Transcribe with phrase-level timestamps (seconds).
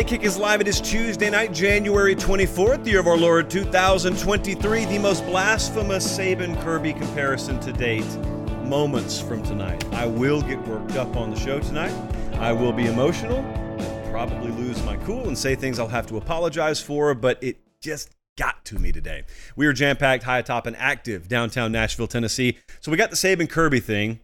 [0.00, 0.62] Late Kick is live.
[0.62, 4.86] It is Tuesday night, January 24th, the year of our Lord 2023.
[4.86, 8.06] The most blasphemous Saban Kirby comparison to date.
[8.64, 9.84] Moments from tonight.
[9.92, 11.92] I will get worked up on the show tonight.
[12.36, 13.44] I will be emotional.
[13.78, 17.58] I'll probably lose my cool and say things I'll have to apologize for, but it
[17.82, 18.08] just
[18.38, 19.24] got to me today.
[19.54, 22.56] We are jam packed, high atop, and active downtown Nashville, Tennessee.
[22.80, 24.20] So we got the Saban Kirby thing.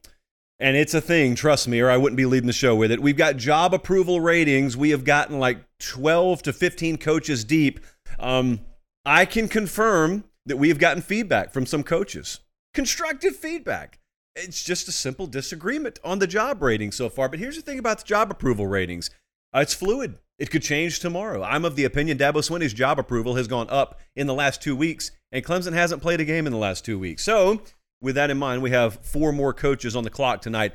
[0.59, 3.03] And it's a thing, trust me, or I wouldn't be leading the show with it.
[3.03, 4.75] We've got job approval ratings.
[4.75, 7.80] We have gotten like 12 to 15 coaches deep.
[8.19, 8.60] Um,
[9.05, 12.41] I can confirm that we have gotten feedback from some coaches,
[12.74, 13.98] constructive feedback.
[14.34, 17.28] It's just a simple disagreement on the job rating so far.
[17.28, 19.10] But here's the thing about the job approval ratings
[19.54, 20.19] uh, it's fluid.
[20.38, 21.42] It could change tomorrow.
[21.42, 24.77] I'm of the opinion Dabo Swinney's job approval has gone up in the last two
[24.77, 27.24] weeks, and Clemson hasn't played a game in the last two weeks.
[27.24, 27.62] So,
[28.02, 30.74] with that in mind, we have four more coaches on the clock tonight.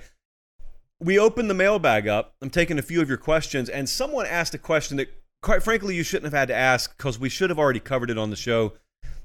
[1.02, 2.36] We opened the mailbag up.
[2.44, 5.10] I'm taking a few of your questions, and someone asked a question that,
[5.42, 8.20] quite frankly, you shouldn't have had to ask because we should have already covered it
[8.20, 8.74] on the show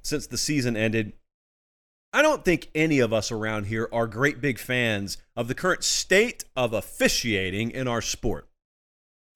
[0.03, 1.13] since the season ended.
[2.15, 5.85] I don't think any of us around here are great big fans of the current
[5.85, 8.49] state of officiating in our sport.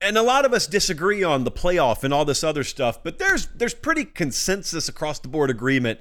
[0.01, 3.19] And a lot of us disagree on the playoff and all this other stuff, but
[3.19, 5.99] there's there's pretty consensus across the board agreement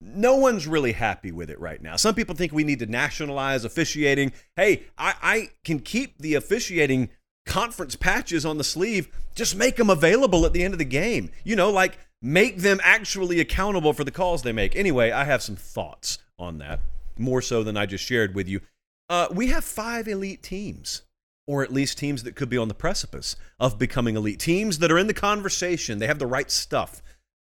[0.00, 1.96] no one's really happy with it right now.
[1.96, 4.32] Some people think we need to nationalize officiating.
[4.56, 7.10] Hey, I, I can keep the officiating
[7.46, 11.30] conference patches on the sleeve, just make them available at the end of the game.
[11.44, 14.74] You know, like make them actually accountable for the calls they make.
[14.76, 16.80] Anyway, I have some thoughts on that,
[17.18, 18.60] more so than I just shared with you.
[19.08, 21.02] Uh, we have five elite teams,
[21.46, 24.40] or at least teams that could be on the precipice of becoming elite.
[24.40, 27.02] Teams that are in the conversation, they have the right stuff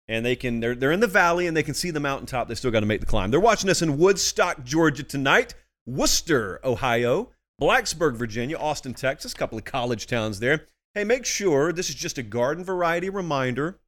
[0.09, 2.49] and they can they're, they're in the valley and they can see the mountaintop.
[2.49, 3.31] They still got to make the climb.
[3.31, 5.53] They're watching us in woodstock georgia tonight.
[5.85, 7.29] Wooster ohio.
[7.61, 8.57] Blacksburg virginia.
[8.57, 9.31] Austin texas.
[9.31, 10.65] A couple of college towns there.
[10.95, 13.79] Hey make sure this is just a garden variety reminder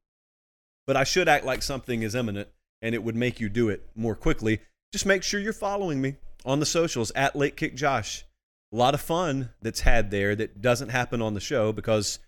[0.86, 2.48] but i should act like something is imminent
[2.80, 4.60] and it would make you do it more quickly.
[4.92, 8.24] Just make sure you're following me on the socials at late kick josh.
[8.72, 12.18] A lot of fun that's had there that doesn't happen on the show because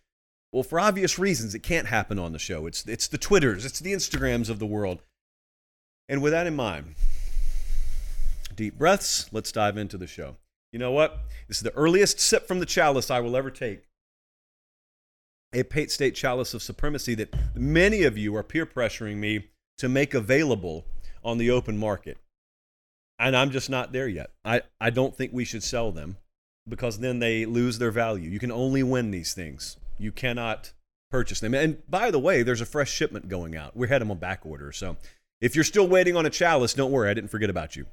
[0.54, 2.66] well, for obvious reasons, it can't happen on the show.
[2.66, 5.02] It's, it's the Twitters, it's the Instagrams of the world.
[6.08, 6.94] And with that in mind,
[8.54, 10.36] deep breaths, let's dive into the show.
[10.72, 11.18] You know what?
[11.48, 13.82] This is the earliest sip from the chalice I will ever take.
[15.52, 19.48] A Pate State chalice of supremacy that many of you are peer pressuring me
[19.78, 20.84] to make available
[21.24, 22.16] on the open market.
[23.18, 24.30] And I'm just not there yet.
[24.44, 26.18] I, I don't think we should sell them
[26.68, 28.30] because then they lose their value.
[28.30, 29.78] You can only win these things.
[29.98, 30.72] You cannot
[31.10, 31.54] purchase them.
[31.54, 33.76] And by the way, there's a fresh shipment going out.
[33.76, 34.72] We had them on back order.
[34.72, 34.96] So
[35.40, 37.86] if you're still waiting on a chalice, don't worry, I didn't forget about you.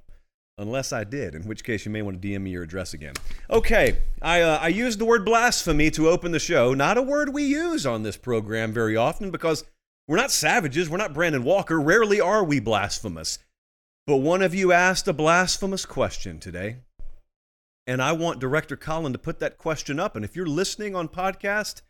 [0.58, 3.14] Unless I did, in which case you may want to DM me your address again.
[3.50, 6.74] Okay, I, uh, I used the word blasphemy to open the show.
[6.74, 9.64] Not a word we use on this program very often because
[10.08, 10.90] we're not savages.
[10.90, 11.80] We're not Brandon Walker.
[11.80, 13.40] Rarely are we blasphemous.
[14.06, 16.78] But one of you asked a blasphemous question today.
[17.88, 20.16] And I want Director Colin to put that question up.
[20.16, 21.82] And if you're listening on podcast,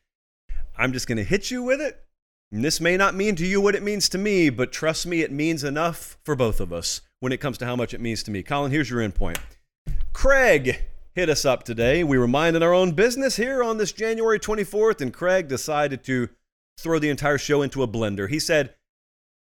[0.82, 2.04] I'm just going to hit you with it.
[2.52, 5.22] And this may not mean to you what it means to me, but trust me,
[5.22, 8.24] it means enough for both of us when it comes to how much it means
[8.24, 8.42] to me.
[8.42, 9.38] Colin, here's your endpoint.
[10.12, 10.84] Craig
[11.14, 12.04] hit us up today.
[12.04, 16.30] We were minding our own business here on this January 24th, and Craig decided to
[16.80, 18.28] throw the entire show into a blender.
[18.28, 18.74] He said,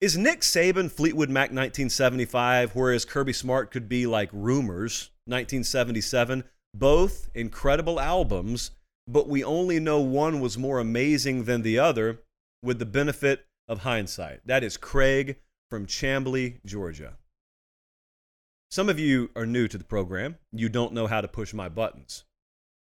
[0.01, 6.43] Is Nick Saban Fleetwood Mac 1975, whereas Kirby Smart could be like Rumors 1977?
[6.73, 8.71] Both incredible albums
[9.07, 12.21] but we only know one was more amazing than the other
[12.63, 14.41] with the benefit of hindsight.
[14.45, 15.37] That is Craig
[15.69, 17.17] from Chamblee, Georgia.
[18.69, 20.37] Some of you are new to the program.
[20.51, 22.23] You don't know how to push my buttons.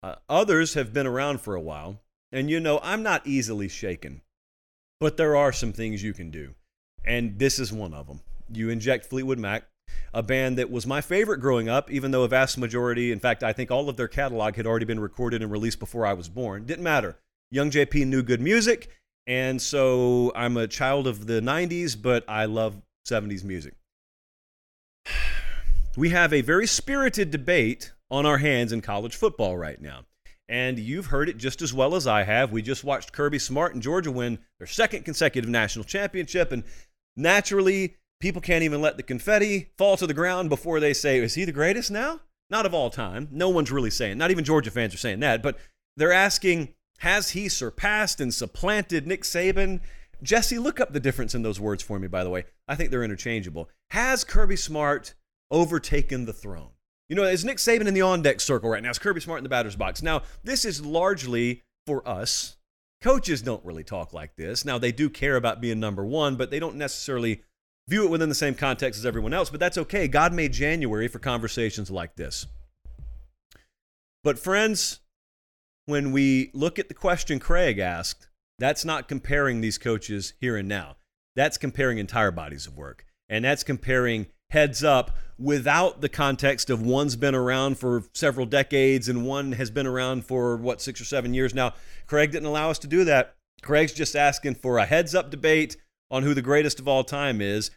[0.03, 4.21] Uh, others have been around for a while, and you know I'm not easily shaken.
[4.99, 6.55] But there are some things you can do.
[7.05, 8.19] and this is one of them.
[8.51, 9.63] You inject Fleetwood Mac,
[10.13, 13.43] a band that was my favorite growing up, even though a vast majority, in fact,
[13.43, 16.29] I think all of their catalog had already been recorded and released before I was
[16.29, 16.65] born.
[16.65, 17.17] Didn't matter.
[17.51, 18.89] Young JP knew good music,
[19.25, 23.75] and so I'm a child of the 90s, but I love 70s music.
[25.95, 30.05] We have a very spirited debate on our hands in college football right now.
[30.47, 32.51] And you've heard it just as well as I have.
[32.51, 36.51] We just watched Kirby Smart and Georgia win their second consecutive national championship.
[36.51, 36.63] And
[37.15, 41.35] naturally, people can't even let the confetti fall to the ground before they say, Is
[41.35, 42.21] he the greatest now?
[42.49, 43.27] Not of all time.
[43.31, 45.43] No one's really saying, not even Georgia fans are saying that.
[45.43, 45.57] But
[45.95, 49.81] they're asking, Has he surpassed and supplanted Nick Saban?
[50.23, 52.45] Jesse, look up the difference in those words for me, by the way.
[52.67, 53.69] I think they're interchangeable.
[53.91, 55.13] Has Kirby Smart
[55.51, 56.69] overtaken the throne?
[57.09, 58.89] You know, is Nick Saban in the on deck circle right now?
[58.89, 60.01] Is Kirby Smart in the batter's box?
[60.01, 62.57] Now, this is largely for us.
[63.01, 64.65] Coaches don't really talk like this.
[64.65, 67.43] Now, they do care about being number one, but they don't necessarily
[67.87, 69.49] view it within the same context as everyone else.
[69.49, 70.07] But that's okay.
[70.07, 72.47] God made January for conversations like this.
[74.23, 74.99] But, friends,
[75.85, 78.27] when we look at the question Craig asked,
[78.59, 80.97] that's not comparing these coaches here and now.
[81.35, 83.05] That's comparing entire bodies of work.
[83.29, 89.07] And that's comparing heads up without the context of one's been around for several decades
[89.07, 91.73] and one has been around for what six or seven years now.
[92.07, 93.35] Craig didn't allow us to do that.
[93.61, 95.77] Craig's just asking for a heads up debate
[96.09, 97.69] on who the greatest of all time is.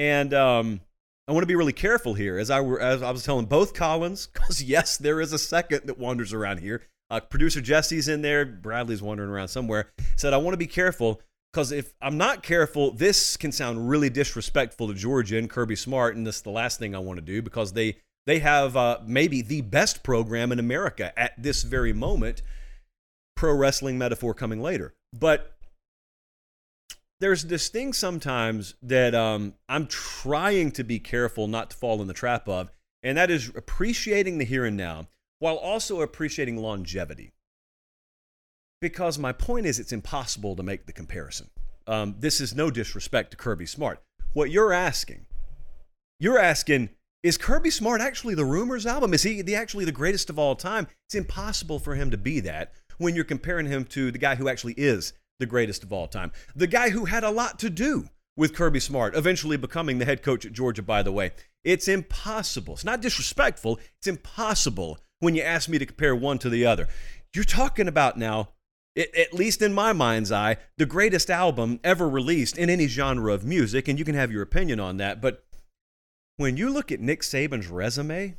[0.00, 0.80] And um,
[1.28, 3.74] I want to be really careful here, as I, were, as I was telling both
[3.74, 6.82] Collins, because yes, there is a second that wanders around here.
[7.10, 9.90] Uh, producer Jesse's in there, Bradley's wandering around somewhere.
[10.16, 11.20] Said, I want to be careful
[11.52, 16.16] because if I'm not careful, this can sound really disrespectful to Georgia and Kirby Smart,
[16.16, 17.96] and this is the last thing I want to do because they
[18.26, 22.40] they have uh, maybe the best program in America at this very moment.
[23.36, 25.56] Pro wrestling metaphor coming later, but
[27.20, 32.08] there's this thing sometimes that um, I'm trying to be careful not to fall in
[32.08, 32.70] the trap of,
[33.02, 35.08] and that is appreciating the here and now
[35.38, 37.32] while also appreciating longevity
[38.80, 41.50] because my point is it's impossible to make the comparison.
[41.86, 44.02] Um, this is no disrespect to Kirby Smart.
[44.32, 45.26] What you're asking,
[46.18, 46.90] you're asking,
[47.22, 49.12] is Kirby Smart actually the Rumors album?
[49.12, 50.86] Is he the, actually the greatest of all time?
[51.06, 54.48] It's impossible for him to be that when you're comparing him to the guy who
[54.48, 56.30] actually is the greatest of all time.
[56.54, 60.22] The guy who had a lot to do with Kirby Smart, eventually becoming the head
[60.22, 61.32] coach at Georgia, by the way.
[61.64, 62.74] It's impossible.
[62.74, 63.80] It's not disrespectful.
[63.98, 66.88] It's impossible when you ask me to compare one to the other.
[67.34, 68.50] You're talking about now
[68.96, 73.44] at least in my mind's eye, the greatest album ever released in any genre of
[73.44, 75.20] music, and you can have your opinion on that.
[75.20, 75.44] But
[76.36, 78.36] when you look at Nick Saban's resume,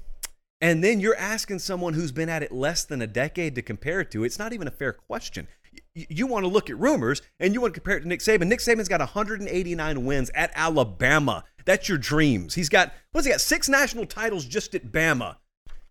[0.59, 4.01] and then you're asking someone who's been at it less than a decade to compare
[4.01, 5.47] it to, it's not even a fair question.
[5.93, 8.47] You, want to look at rumors and you want to compare it to Nick Saban.
[8.47, 11.43] Nick Saban's got 189 wins at Alabama.
[11.65, 12.55] That's your dreams.
[12.55, 13.41] He's got, what's he got?
[13.41, 15.37] Six national titles just at Bama.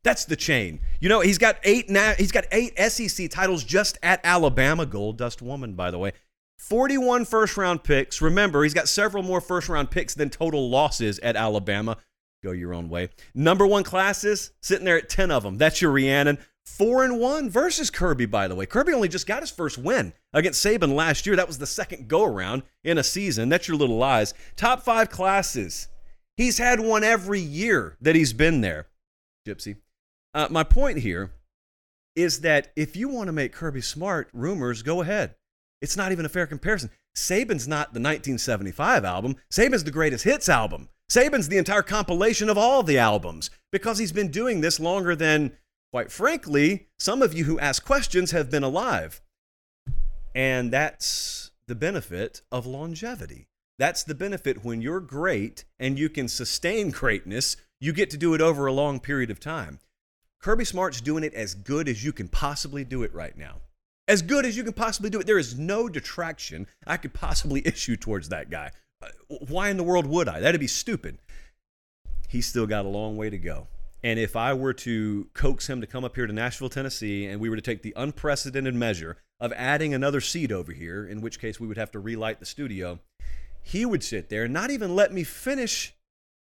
[0.02, 0.80] That's the chain.
[1.00, 2.14] You know, he's got eight now.
[2.16, 4.86] He's got eight SEC titles just at Alabama.
[4.86, 6.12] Gold Dust Woman, by the way.
[6.58, 8.20] 41 first round picks.
[8.22, 11.96] Remember, he's got several more first round picks than total losses at Alabama.
[12.42, 13.10] Go your own way.
[13.34, 15.58] Number one classes, sitting there at 10 of them.
[15.58, 16.38] That's your Rhiannon.
[16.64, 18.66] Four and one versus Kirby, by the way.
[18.66, 21.36] Kirby only just got his first win against Saban last year.
[21.36, 23.48] That was the second go around in a season.
[23.48, 24.34] That's your little lies.
[24.56, 25.88] Top five classes.
[26.36, 28.86] He's had one every year that he's been there.
[29.46, 29.76] Gypsy.
[30.32, 31.32] Uh, my point here
[32.14, 35.34] is that if you want to make Kirby Smart rumors, go ahead.
[35.82, 36.90] It's not even a fair comparison.
[37.16, 39.36] Saban's not the 1975 album.
[39.50, 40.88] Saban's the greatest hits album.
[41.10, 45.52] Saban's the entire compilation of all the albums because he's been doing this longer than,
[45.92, 49.20] quite frankly, some of you who ask questions have been alive.
[50.34, 53.48] And that's the benefit of longevity.
[53.78, 58.34] That's the benefit when you're great and you can sustain greatness, you get to do
[58.34, 59.78] it over a long period of time.
[60.40, 63.56] Kirby Smart's doing it as good as you can possibly do it right now.
[64.06, 65.26] As good as you can possibly do it.
[65.26, 68.70] There is no detraction I could possibly issue towards that guy.
[69.02, 69.08] Uh,
[69.48, 70.40] why in the world would I?
[70.40, 71.18] That'd be stupid.
[72.28, 73.66] He's still got a long way to go.
[74.02, 77.40] And if I were to coax him to come up here to Nashville, Tennessee, and
[77.40, 81.40] we were to take the unprecedented measure of adding another seat over here, in which
[81.40, 82.98] case we would have to relight the studio,
[83.62, 85.94] he would sit there and not even let me finish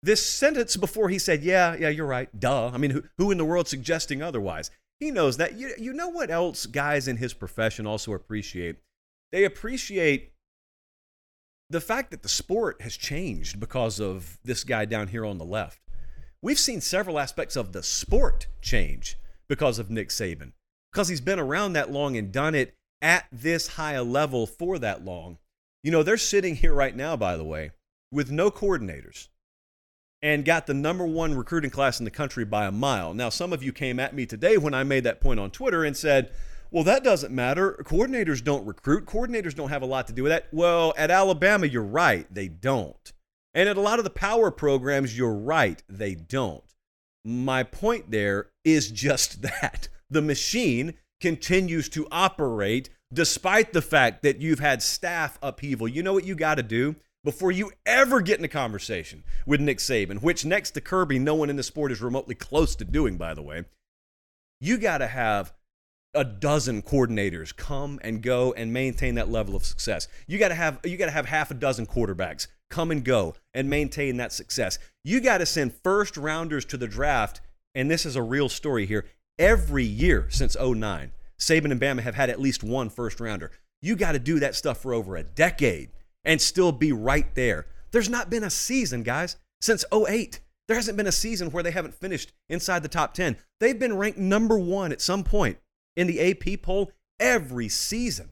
[0.04, 2.30] this sentence before he said, Yeah, yeah, you're right.
[2.40, 2.72] Duh.
[2.74, 4.72] I mean, who, who in the world suggesting otherwise?
[5.00, 5.58] He knows that.
[5.58, 8.78] You, you know what else guys in his profession also appreciate?
[9.32, 10.34] They appreciate
[11.70, 15.46] the fact that the sport has changed because of this guy down here on the
[15.46, 15.80] left.
[16.44, 19.18] We've seen several aspects of the sport change
[19.48, 20.54] because of Nick Saban,
[20.92, 24.80] because he's been around that long and done it at this high a level for
[24.80, 25.38] that long.
[25.84, 27.72] You know, they're sitting here right now, by the way,
[28.12, 29.28] with no coordinators
[30.24, 33.14] and got the number one recruiting class in the country by a mile.
[33.14, 35.84] Now, some of you came at me today when I made that point on Twitter
[35.84, 36.32] and said,
[36.72, 37.84] well, that doesn't matter.
[37.84, 39.06] Coordinators don't recruit.
[39.06, 40.48] Coordinators don't have a lot to do with that.
[40.52, 42.26] Well, at Alabama, you're right.
[42.34, 43.14] They don't.
[43.54, 45.82] And at a lot of the power programs, you're right.
[45.90, 46.64] They don't.
[47.26, 54.42] My point there is just that the machine continues to operate despite the fact that
[54.42, 55.88] you've had staff upheaval.
[55.88, 56.96] You know what you got to do?
[57.24, 61.36] before you ever get in a conversation with Nick Saban, which next to Kirby, no
[61.36, 63.66] one in the sport is remotely close to doing, by the way,
[64.60, 65.54] you got to have
[66.14, 70.08] a dozen coordinators come and go and maintain that level of success.
[70.28, 73.36] You got to have you got to have half a dozen quarterbacks come and go
[73.54, 74.80] and maintain that success.
[75.04, 77.42] You got to send first rounders to the draft,
[77.76, 79.06] and this is a real story here.
[79.38, 83.52] Every year since 09, Saban and Bama have had at least one first rounder.
[83.82, 85.90] You got to do that stuff for over a decade
[86.24, 87.66] and still be right there.
[87.92, 90.40] There's not been a season, guys, since 08.
[90.68, 93.38] There hasn't been a season where they haven't finished inside the top 10.
[93.60, 95.58] They've been ranked number one at some point
[95.98, 98.30] in the AP poll every season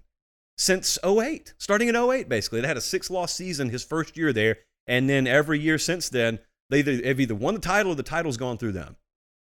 [0.60, 2.60] since 08, starting in 08, basically.
[2.60, 6.10] They had a six loss season his first year there, and then every year since
[6.10, 6.40] then,
[6.70, 8.98] they have either won the title or the title's gone through them.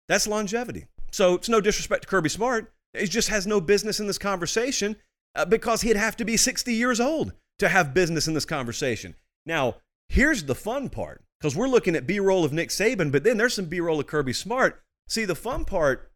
[0.09, 0.87] That's longevity.
[1.11, 2.73] So it's no disrespect to Kirby Smart.
[2.97, 4.97] He just has no business in this conversation
[5.35, 9.17] uh, because he'd have to be 60 years old to have business in this conversation.
[9.45, 9.77] Now,
[10.09, 13.37] here's the fun part because we're looking at B roll of Nick Saban, but then
[13.37, 14.81] there's some B roll of Kirby Smart.
[15.09, 16.13] See, the fun part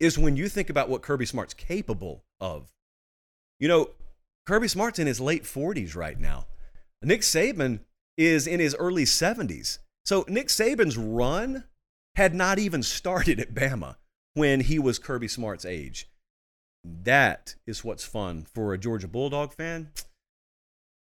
[0.00, 2.72] is when you think about what Kirby Smart's capable of.
[3.58, 3.90] You know,
[4.46, 6.46] Kirby Smart's in his late 40s right now.
[7.02, 7.80] Nick Saban
[8.16, 9.78] is in his early 70s.
[10.04, 11.64] So Nick Saban's run
[12.14, 13.96] had not even started at Bama
[14.34, 16.08] when he was Kirby Smart's age.
[16.84, 19.90] That is what's fun for a Georgia Bulldog fan.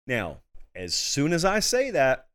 [0.05, 0.37] Now,
[0.75, 2.27] as soon as I say that,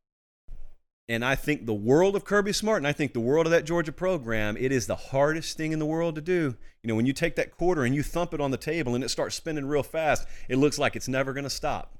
[1.09, 3.65] and I think the world of Kirby Smart and I think the world of that
[3.65, 6.55] Georgia program, it is the hardest thing in the world to do.
[6.83, 9.03] You know, when you take that quarter and you thump it on the table and
[9.03, 11.97] it starts spinning real fast, it looks like it's never going to stop.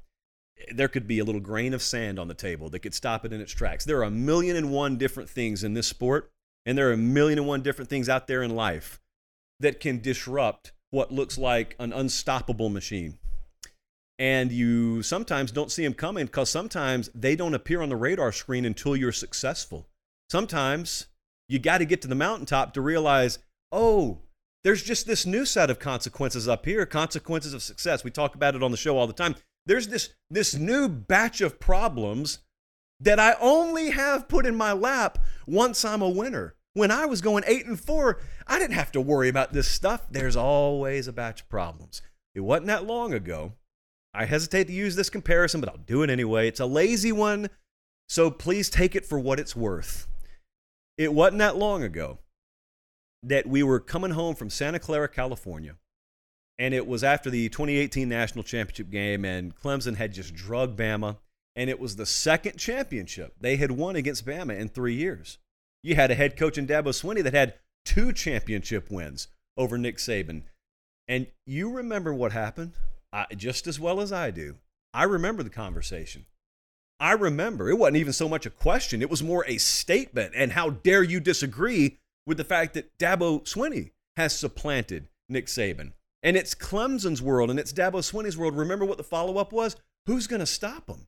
[0.73, 3.31] There could be a little grain of sand on the table that could stop it
[3.31, 3.85] in its tracks.
[3.85, 6.31] There are a million and one different things in this sport,
[6.65, 8.99] and there are a million and one different things out there in life
[9.59, 13.19] that can disrupt what looks like an unstoppable machine
[14.19, 18.31] and you sometimes don't see them coming because sometimes they don't appear on the radar
[18.31, 19.88] screen until you're successful.
[20.29, 21.07] Sometimes
[21.47, 23.39] you got to get to the mountaintop to realize,
[23.71, 24.19] oh,
[24.63, 28.03] there's just this new set of consequences up here, consequences of success.
[28.03, 29.36] We talk about it on the show all the time.
[29.65, 32.39] There's this this new batch of problems
[33.00, 36.55] that I only have put in my lap once I'm a winner.
[36.74, 40.07] When I was going 8 and 4, I didn't have to worry about this stuff.
[40.12, 42.01] There's always a batch of problems.
[42.36, 43.53] It wasn't that long ago
[44.17, 46.47] I hesitate to use this comparison, but I'll do it anyway.
[46.47, 47.51] It's a lazy one,
[48.09, 50.07] so please take it for what it's worth.
[50.97, 52.17] It wasn't that long ago
[53.21, 55.75] that we were coming home from Santa Clara, California,
[56.57, 61.17] and it was after the 2018 national championship game, and Clemson had just drugged Bama,
[61.55, 65.38] and it was the second championship they had won against Bama in three years.
[65.83, 67.53] You had a head coach in Dabo Swinney that had
[67.86, 70.41] two championship wins over Nick Saban.
[71.07, 72.74] And you remember what happened?
[73.11, 74.55] I, just as well as I do.
[74.93, 76.25] I remember the conversation.
[76.99, 80.33] I remember it wasn't even so much a question, it was more a statement.
[80.35, 85.93] And how dare you disagree with the fact that Dabo Swinney has supplanted Nick Saban?
[86.23, 88.57] And it's Clemson's world and it's Dabo Swinney's world.
[88.57, 89.75] Remember what the follow up was?
[90.07, 91.07] Who's going to stop them?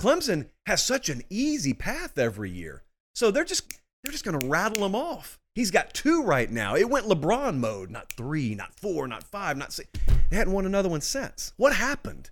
[0.00, 2.82] Clemson has such an easy path every year.
[3.14, 5.38] So they're just they're just going to rattle them off.
[5.54, 6.76] He's got two right now.
[6.76, 9.90] It went LeBron mode, not three, not four, not five, not six.
[10.30, 11.52] They hadn't won another one since.
[11.56, 12.30] What happened?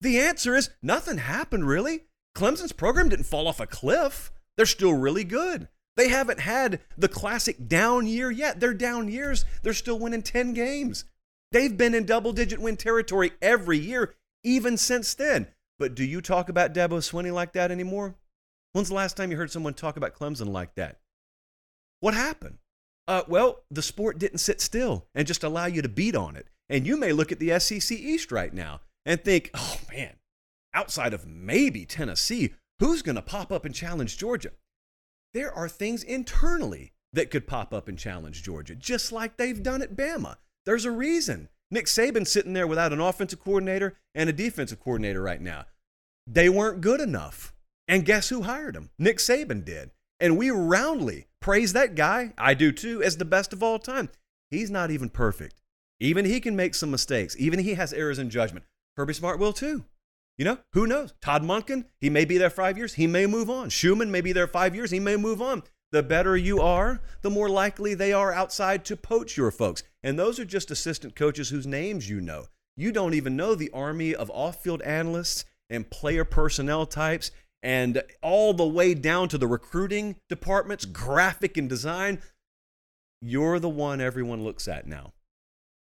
[0.00, 2.04] The answer is nothing happened, really.
[2.36, 4.30] Clemson's program didn't fall off a cliff.
[4.56, 5.68] They're still really good.
[5.96, 8.60] They haven't had the classic down year yet.
[8.60, 9.44] They're down years.
[9.62, 11.04] They're still winning 10 games.
[11.50, 14.14] They've been in double digit win territory every year,
[14.44, 15.48] even since then.
[15.78, 18.16] But do you talk about Dabo Swinney like that anymore?
[18.72, 20.98] When's the last time you heard someone talk about Clemson like that?
[22.00, 22.58] What happened?
[23.06, 26.46] Uh, well, the sport didn't sit still and just allow you to beat on it.
[26.68, 30.14] And you may look at the SEC East right now and think, oh man,
[30.74, 34.50] outside of maybe Tennessee, who's going to pop up and challenge Georgia?
[35.34, 39.82] There are things internally that could pop up and challenge Georgia, just like they've done
[39.82, 40.36] at Bama.
[40.66, 41.48] There's a reason.
[41.70, 45.66] Nick Saban's sitting there without an offensive coordinator and a defensive coordinator right now.
[46.26, 47.54] They weren't good enough.
[47.86, 48.90] And guess who hired him?
[48.98, 49.90] Nick Saban did.
[50.20, 54.10] And we roundly praise that guy, I do too, as the best of all time.
[54.50, 55.62] He's not even perfect.
[56.00, 57.36] Even he can make some mistakes.
[57.38, 58.64] Even he has errors in judgment.
[58.96, 59.84] Kirby Smart will too.
[60.36, 61.14] You know, who knows?
[61.20, 62.94] Todd Monken, he may be there five years.
[62.94, 63.70] He may move on.
[63.70, 64.92] Schumann may be there five years.
[64.92, 65.64] He may move on.
[65.90, 69.82] The better you are, the more likely they are outside to poach your folks.
[70.02, 72.44] And those are just assistant coaches whose names you know.
[72.76, 78.02] You don't even know the army of off field analysts and player personnel types and
[78.22, 82.22] all the way down to the recruiting departments, graphic and design.
[83.20, 85.12] You're the one everyone looks at now.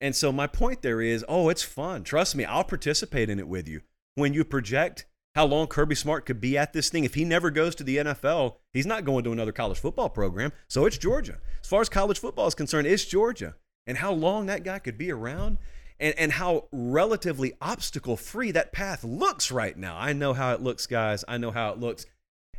[0.02, 2.02] And so my point there is, oh, it's fun.
[2.02, 3.82] Trust me, I'll participate in it with you.
[4.16, 5.06] When you project
[5.36, 7.98] how long Kirby Smart could be at this thing, if he never goes to the
[7.98, 10.52] NFL, he's not going to another college football program.
[10.66, 11.38] So it's Georgia.
[11.62, 13.54] As far as college football is concerned, it's Georgia.
[13.86, 15.58] And how long that guy could be around
[16.00, 19.96] and, and how relatively obstacle free that path looks right now.
[19.96, 21.24] I know how it looks, guys.
[21.28, 22.06] I know how it looks.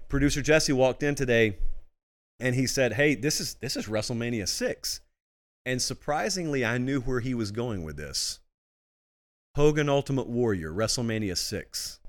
[0.07, 1.57] Producer Jesse walked in today
[2.39, 5.01] and he said, Hey, this is this is WrestleMania 6.
[5.65, 8.39] And surprisingly, I knew where he was going with this.
[9.55, 12.00] Hogan Ultimate Warrior, WrestleMania 6.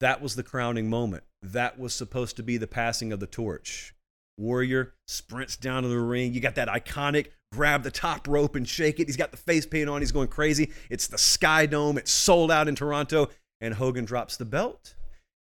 [0.00, 1.24] That was the crowning moment.
[1.42, 3.94] That was supposed to be the passing of the torch.
[4.38, 6.32] Warrior sprints down to the ring.
[6.32, 9.06] You got that iconic grab the top rope and shake it.
[9.06, 10.02] He's got the face paint on.
[10.02, 10.72] He's going crazy.
[10.90, 11.98] It's the Sky Dome.
[11.98, 13.30] It's sold out in Toronto.
[13.60, 14.94] And Hogan drops the belt.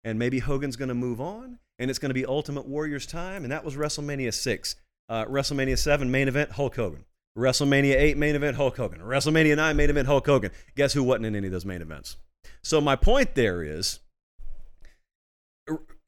[0.03, 1.59] And maybe Hogan's going to move on.
[1.79, 3.43] And it's going to be Ultimate Warrior's time.
[3.43, 4.75] And that was WrestleMania 6.
[5.09, 7.05] Uh, WrestleMania 7 main event, Hulk Hogan.
[7.37, 8.99] WrestleMania 8 main event, Hulk Hogan.
[8.99, 10.51] WrestleMania 9 main event, Hulk Hogan.
[10.75, 12.17] Guess who wasn't in any of those main events?
[12.63, 13.99] So my point there is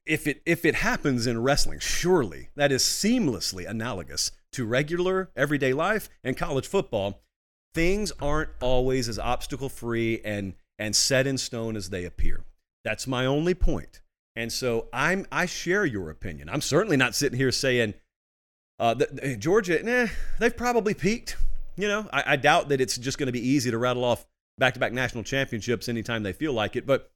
[0.06, 5.72] if it if it happens in wrestling, surely that is seamlessly analogous to regular everyday
[5.72, 7.22] life and college football.
[7.72, 12.44] Things aren't always as obstacle free and and set in stone as they appear.
[12.84, 14.00] That's my only point.
[14.34, 16.48] And so I'm I share your opinion.
[16.48, 17.94] I'm certainly not sitting here saying
[18.80, 20.08] uh, the, Georgia,
[20.40, 21.36] they've probably peaked.
[21.76, 24.26] You know, I, I doubt that it's just going to be easy to rattle off
[24.58, 26.86] back-to-back national championships anytime they feel like it.
[26.86, 27.10] But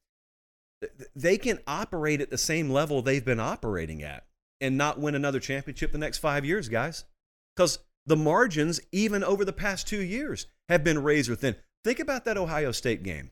[1.17, 4.27] they can operate at the same level they've been operating at
[4.61, 7.05] and not win another championship the next five years, guys.
[7.55, 11.57] Because the margins, even over the past two years, have been razor thin.
[11.85, 13.31] Think about that Ohio State game.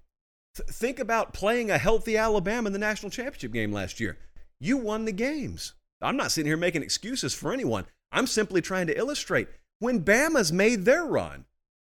[0.57, 4.19] Th- think about playing a healthy Alabama in the national championship game last year.
[4.61, 5.75] You won the games.
[6.01, 7.87] I'm not sitting here making excuses for anyone.
[8.13, 9.49] I'm simply trying to illustrate
[9.79, 11.47] when Bama's made their run.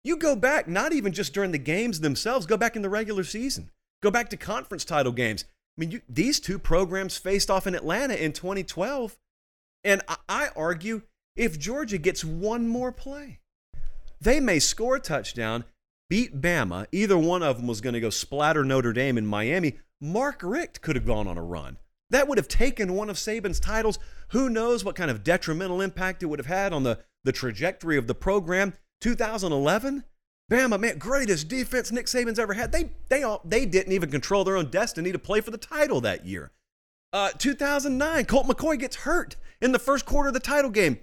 [0.04, 3.24] You go back, not even just during the games themselves, go back in the regular
[3.24, 3.72] season.
[4.02, 5.46] Go back to conference title games.
[5.78, 9.18] I mean, you, these two programs faced off in Atlanta in 2012.
[9.84, 11.04] And I, I argue
[11.36, 13.40] if Georgia gets one more play,
[14.20, 15.66] they may score a touchdown,
[16.10, 16.88] beat Bama.
[16.92, 19.78] Either one of them was going to go splatter Notre Dame in Miami.
[20.02, 21.78] Mark Richt could have gone on a run.
[22.10, 24.00] That would have taken one of Saban's titles.
[24.30, 27.98] Who knows what kind of detrimental impact it would have had on the, the trajectory
[27.98, 28.74] of the program.
[29.02, 30.04] 2011,
[30.50, 32.72] Bama, man, greatest defense Nick Saban's ever had.
[32.72, 36.02] They they all, they didn't even control their own destiny to play for the title
[36.02, 36.52] that year.
[37.12, 41.00] Uh, 2009, Colt McCoy gets hurt in the first quarter of the title game.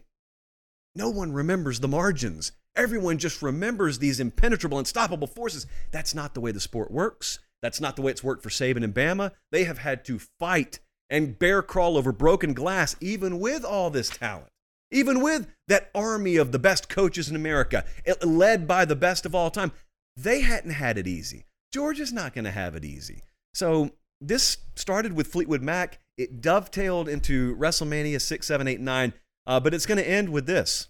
[0.94, 2.52] No one remembers the margins.
[2.76, 5.66] Everyone just remembers these impenetrable, unstoppable forces.
[5.90, 7.38] That's not the way the sport works.
[7.62, 9.32] That's not the way it's worked for Saban and Bama.
[9.50, 14.08] They have had to fight and bear crawl over broken glass, even with all this
[14.08, 14.48] talent
[14.94, 17.84] even with that army of the best coaches in America,
[18.22, 19.72] led by the best of all time,
[20.16, 21.44] they hadn't had it easy.
[21.72, 23.22] Georgia's not going to have it easy.
[23.52, 23.90] So
[24.20, 25.98] this started with Fleetwood Mac.
[26.16, 29.12] It dovetailed into WrestleMania 6, 7, 8, 9,
[29.46, 30.88] uh, but it's going to end with this.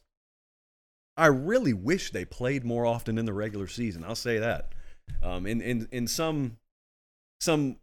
[1.16, 4.04] I really wish they played more often in the regular season.
[4.04, 4.72] I'll say that.
[5.22, 6.58] Um, in, in, in some,
[7.40, 7.76] some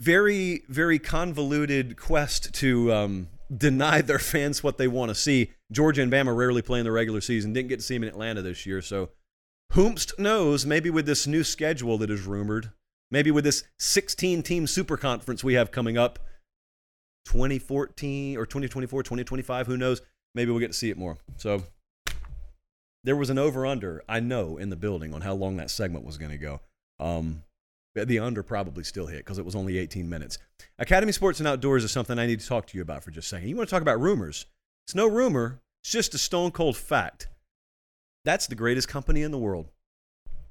[0.00, 5.52] very, very convoluted quest to um, deny their fans what they want to see.
[5.72, 7.52] Georgia and Bama rarely play in the regular season.
[7.52, 8.82] Didn't get to see them in Atlanta this year.
[8.82, 9.10] So,
[9.72, 12.70] whomst knows, maybe with this new schedule that is rumored,
[13.10, 16.18] maybe with this 16 team super conference we have coming up,
[17.26, 20.02] 2014 or 2024, 2025, who knows?
[20.34, 21.18] Maybe we'll get to see it more.
[21.36, 21.64] So,
[23.04, 26.04] there was an over under, I know, in the building on how long that segment
[26.04, 26.60] was going to go.
[26.98, 27.42] Um,
[27.94, 30.38] the under probably still hit because it was only 18 minutes.
[30.78, 33.26] Academy Sports and Outdoors is something I need to talk to you about for just
[33.26, 33.48] a second.
[33.48, 34.46] You want to talk about rumors?
[34.86, 37.28] It's no rumor, it's just a stone cold fact.
[38.24, 39.68] That's the greatest company in the world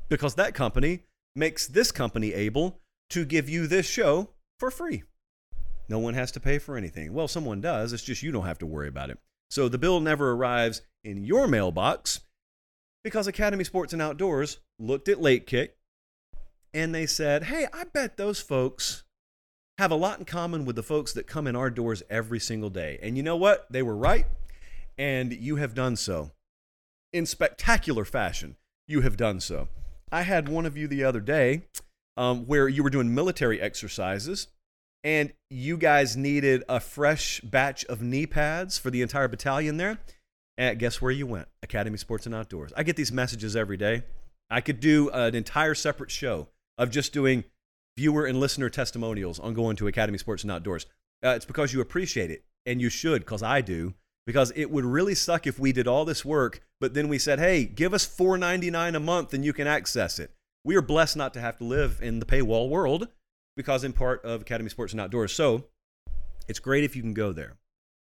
[0.10, 1.02] because that company
[1.36, 2.80] makes this company able
[3.10, 4.30] to give you this show
[4.60, 5.04] for free.
[5.90, 7.14] No one has to pay for anything.
[7.14, 9.18] Well, someone does, it's just you don't have to worry about it.
[9.50, 12.22] So the bill never arrives in your mailbox
[13.04, 15.78] because Academy Sports and Outdoors looked at Late Kick
[16.74, 19.04] and they said, hey, I bet those folks
[19.78, 22.70] have a lot in common with the folks that come in our doors every single
[22.70, 23.00] day.
[23.02, 23.66] And you know what?
[23.72, 24.26] They were right,
[24.98, 26.32] and you have done so.
[27.12, 28.56] In spectacular fashion,
[28.88, 29.68] you have done so.
[30.12, 31.64] I had one of you the other day
[32.18, 34.48] um, where you were doing military exercises
[35.04, 40.00] and you guys needed a fresh batch of knee pads for the entire battalion there.
[40.58, 41.48] And guess where you went?
[41.64, 42.72] Academy Sports and Outdoors.
[42.78, 44.04] I get these messages every day.
[44.50, 47.44] I could do an entire separate show of just doing
[47.98, 50.86] viewer and listener testimonials on going to Academy Sports and Outdoors.
[51.24, 53.94] Uh, it's because you appreciate it, and you should, because I do.
[54.26, 57.40] Because it would really suck if we did all this work, but then we said,
[57.40, 60.32] "Hey, give us four ninety nine a month, and you can access it."
[60.64, 63.10] We are blessed not to have to live in the paywall world,
[63.58, 65.34] because in part of Academy Sports and Outdoors.
[65.34, 65.66] So
[66.48, 67.58] it's great if you can go there.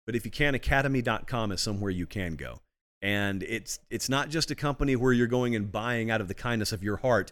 [0.05, 2.61] But if you can, academy.com is somewhere you can go.
[3.01, 6.33] And it's it's not just a company where you're going and buying out of the
[6.33, 7.31] kindness of your heart.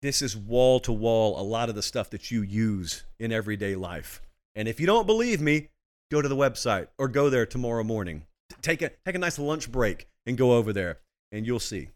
[0.00, 3.74] This is wall to wall a lot of the stuff that you use in everyday
[3.74, 4.22] life.
[4.54, 5.70] And if you don't believe me,
[6.08, 8.22] go to the website or go there tomorrow morning.
[8.62, 11.00] Take a take a nice lunch break and go over there
[11.32, 11.88] and you'll see.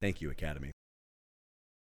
[0.00, 0.70] Thank you, Academy.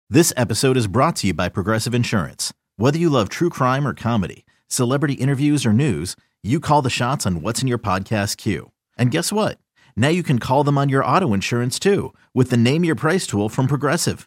[0.08, 2.52] This episode is brought to you by Progressive Insurance.
[2.76, 7.26] Whether you love true crime or comedy, celebrity interviews or news, you call the shots
[7.26, 8.72] on what's in your podcast queue.
[8.98, 9.58] And guess what?
[9.94, 13.24] Now you can call them on your auto insurance too with the Name Your Price
[13.24, 14.26] tool from Progressive.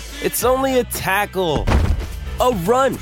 [0.23, 1.65] It's only a tackle,
[2.39, 2.93] a run.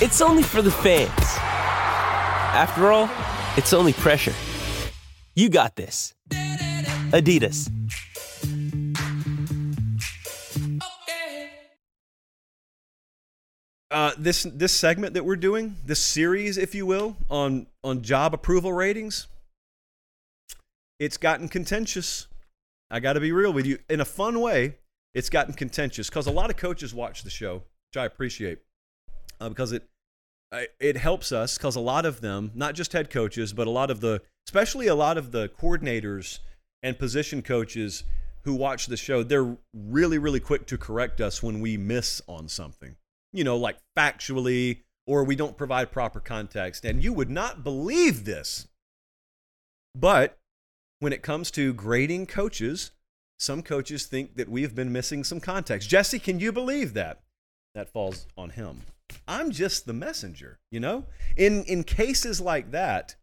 [0.00, 1.10] It's only for the fans.
[1.18, 3.10] After all,
[3.58, 4.32] it's only pressure.
[5.34, 6.14] You got this.
[6.30, 7.70] Adidas.
[13.90, 18.32] Uh, this this segment that we're doing, this series, if you will, on on job
[18.32, 19.26] approval ratings,
[20.98, 22.26] it's gotten contentious.
[22.90, 23.80] I got to be real with you.
[23.90, 24.78] In a fun way,
[25.14, 28.58] it's gotten contentious because a lot of coaches watch the show, which I appreciate,
[29.40, 29.88] uh, because it
[30.78, 33.90] it helps us because a lot of them, not just head coaches, but a lot
[33.90, 36.38] of the, especially a lot of the coordinators
[36.82, 38.04] and position coaches
[38.42, 42.48] who watch the show, they're really really quick to correct us when we miss on
[42.48, 42.96] something
[43.34, 46.86] you know, like factually, or we don't provide proper context.
[46.86, 48.68] And you would not believe this.
[49.94, 50.38] But
[51.00, 52.92] when it comes to grading coaches,
[53.38, 55.88] some coaches think that we have been missing some context.
[55.88, 57.20] Jesse, can you believe that?
[57.74, 58.82] That falls on him.
[59.26, 61.04] I'm just the messenger, you know?
[61.36, 63.16] In in cases like that,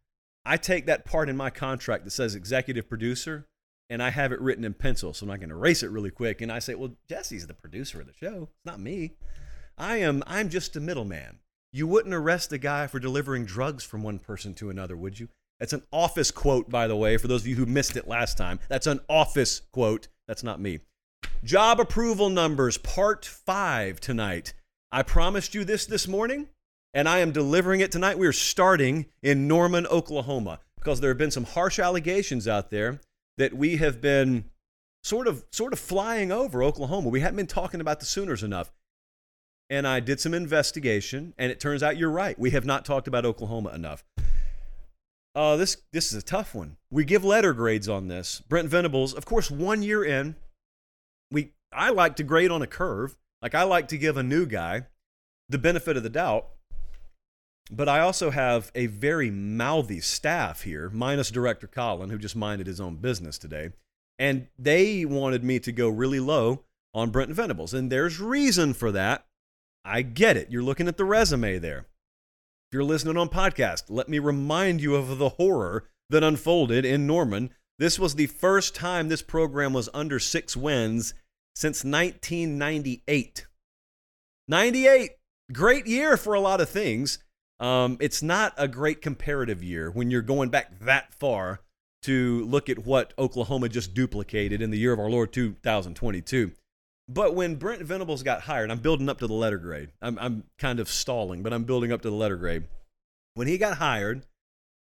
[0.46, 3.48] I take that part in my contract that says executive producer
[3.90, 6.12] and I have it written in pencil, so I'm not going to erase it really
[6.12, 6.40] quick.
[6.40, 8.44] And I say, well, Jesse's the producer of the show.
[8.44, 9.16] It's not me.
[9.78, 11.40] I am I'm just a middleman.
[11.74, 15.30] You wouldn't arrest a guy for delivering drugs from one person to another, would you?
[15.62, 18.36] That's an office quote, by the way, for those of you who missed it last
[18.36, 18.60] time.
[18.68, 20.08] That's an office quote.
[20.28, 20.80] That's not me.
[21.44, 24.56] Job approval numbers, part five tonight.
[24.92, 26.48] I promised you this this morning,
[26.96, 28.18] and I am delivering it tonight.
[28.18, 33.00] We are starting in Norman, Oklahoma, because there have been some harsh allegations out there
[33.38, 34.46] that we have been
[35.04, 37.10] sort of sort of flying over Oklahoma.
[37.10, 38.72] We haven't been talking about the Sooners enough
[39.72, 42.38] and I did some investigation, and it turns out you're right.
[42.38, 44.04] We have not talked about Oklahoma enough.
[45.34, 46.78] Uh, this this is a tough one.
[46.90, 48.42] We give letter grades on this.
[48.42, 50.36] Brent Venables, of course, one year in,
[51.32, 53.18] we I like to grade on a curve.
[53.42, 54.88] Like I like to give a new guy
[55.50, 56.48] the benefit of the doubt.
[57.70, 62.68] But I also have a very mouthy staff here, minus Director Colin, who just minded
[62.68, 63.70] his own business today.
[64.20, 66.64] And they wanted me to go really low
[66.94, 67.74] on Brent Venables.
[67.74, 69.26] And there's reason for that.
[69.86, 70.52] I get it.
[70.52, 71.86] You're looking at the resume there.
[72.72, 77.06] If you're listening on podcast, let me remind you of the horror that unfolded in
[77.06, 77.50] Norman.
[77.78, 81.14] This was the first time this program was under six wins
[81.54, 83.46] since 1998.
[84.48, 85.12] 98,
[85.52, 87.20] great year for a lot of things.
[87.60, 91.60] Um, it's not a great comparative year when you're going back that far
[92.04, 96.54] to look at what Oklahoma just duplicated in the year of our Lord 2022.
[97.08, 99.92] But when Brent Venables got hired, I'm building up to the letter grade.
[100.02, 102.66] I'm, I'm kind of stalling, but I'm building up to the letter grade.
[103.34, 104.26] When he got hired,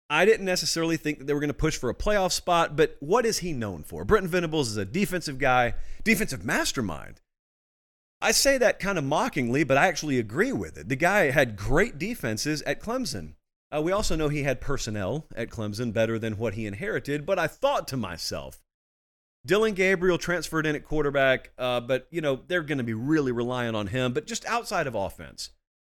[0.10, 2.96] I didn't necessarily think that they were going to push for a playoff spot, but
[3.00, 4.06] what is he known for?
[4.06, 7.22] Brent Venables is a defensive guy, defensive mastermind.
[8.22, 10.89] I say that kind of mockingly, but I actually agree with it.
[10.89, 13.34] The guy had great defenses at Clemson.
[13.70, 17.38] Uh, we also know he had personnel at Clemson better than what he inherited, but
[17.38, 18.63] I thought to myself,
[19.48, 23.32] Dillon Gabriel transferred in at quarterback, uh, but you know they're going to be really
[23.32, 24.12] relying on him.
[24.14, 25.52] But just outside of offense,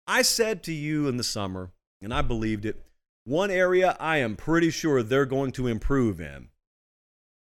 [0.08, 2.86] I said to you in the summer, and I believed it,
[3.26, 6.50] one area I am pretty sure they're going to improve in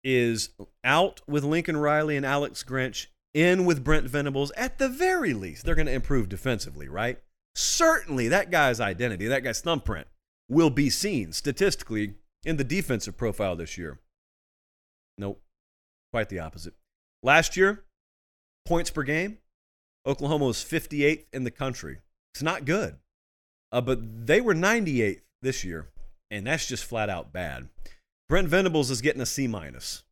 [0.03, 0.51] is
[0.83, 4.51] out with Lincoln Riley and Alex Grinch, in with Brent Venables.
[4.51, 7.19] At the very least, they're going to improve defensively, right?
[7.55, 10.07] Certainly, that guy's identity, that guy's thumbprint,
[10.47, 12.13] will be seen statistically
[12.45, 13.99] in the defensive profile this year.
[15.17, 15.41] Nope,
[16.11, 16.73] quite the opposite.
[17.23, 17.83] Last year,
[18.65, 19.39] points per game,
[20.05, 21.99] Oklahoma was 58th in the country.
[22.33, 22.97] It's not good.
[23.71, 25.89] Uh, but they were 98th this year,
[26.31, 27.67] and that's just flat out bad.
[28.29, 30.03] Brent Venables is getting a C minus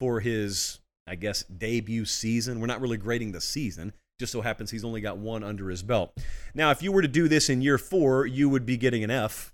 [0.00, 2.60] for his, I guess, debut season.
[2.60, 3.92] We're not really grading the season.
[4.18, 6.16] Just so happens he's only got one under his belt.
[6.54, 9.10] Now, if you were to do this in year four, you would be getting an
[9.10, 9.52] F.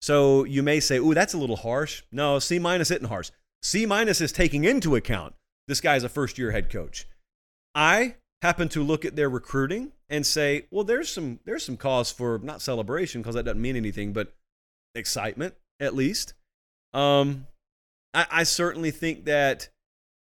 [0.00, 2.02] So you may say, ooh, that's a little harsh.
[2.10, 3.30] No, C minus isn't harsh.
[3.66, 5.34] C minus is taking into account
[5.66, 7.08] this guy's a first year head coach.
[7.74, 12.12] I happen to look at their recruiting and say, well, there's some there's some cause
[12.12, 14.36] for not celebration because that doesn't mean anything, but
[14.94, 16.34] excitement at least.
[16.94, 17.48] Um,
[18.14, 19.68] I, I certainly think that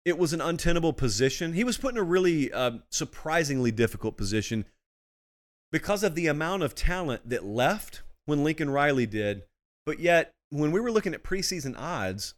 [0.05, 1.55] it was an untenable position.
[1.55, 4.67] He was put in a really uh, surprisingly difficult position
[5.73, 9.45] because of the amount of talent that left when Lincoln Riley did.
[9.87, 12.35] But yet, when we were looking at preseason odds,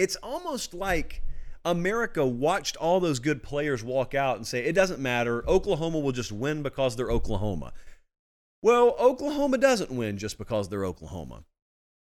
[0.00, 1.22] it's almost like
[1.62, 5.46] America watched all those good players walk out and say, it doesn't matter.
[5.46, 7.74] Oklahoma will just win because they're Oklahoma.
[8.62, 11.44] Well, Oklahoma doesn't win just because they're Oklahoma.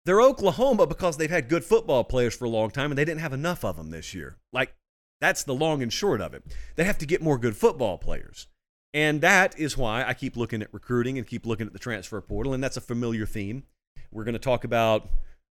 [0.04, 3.20] They're Oklahoma because they've had good football players for a long time and they didn't
[3.20, 4.38] have enough of them this year.
[4.52, 4.74] Like,
[5.20, 6.42] that's the long and short of it.
[6.74, 8.48] They have to get more good football players.
[8.92, 12.20] And that is why I keep looking at recruiting and keep looking at the transfer
[12.20, 12.54] portal.
[12.54, 13.62] And that's a familiar theme.
[14.10, 15.08] We're going to talk about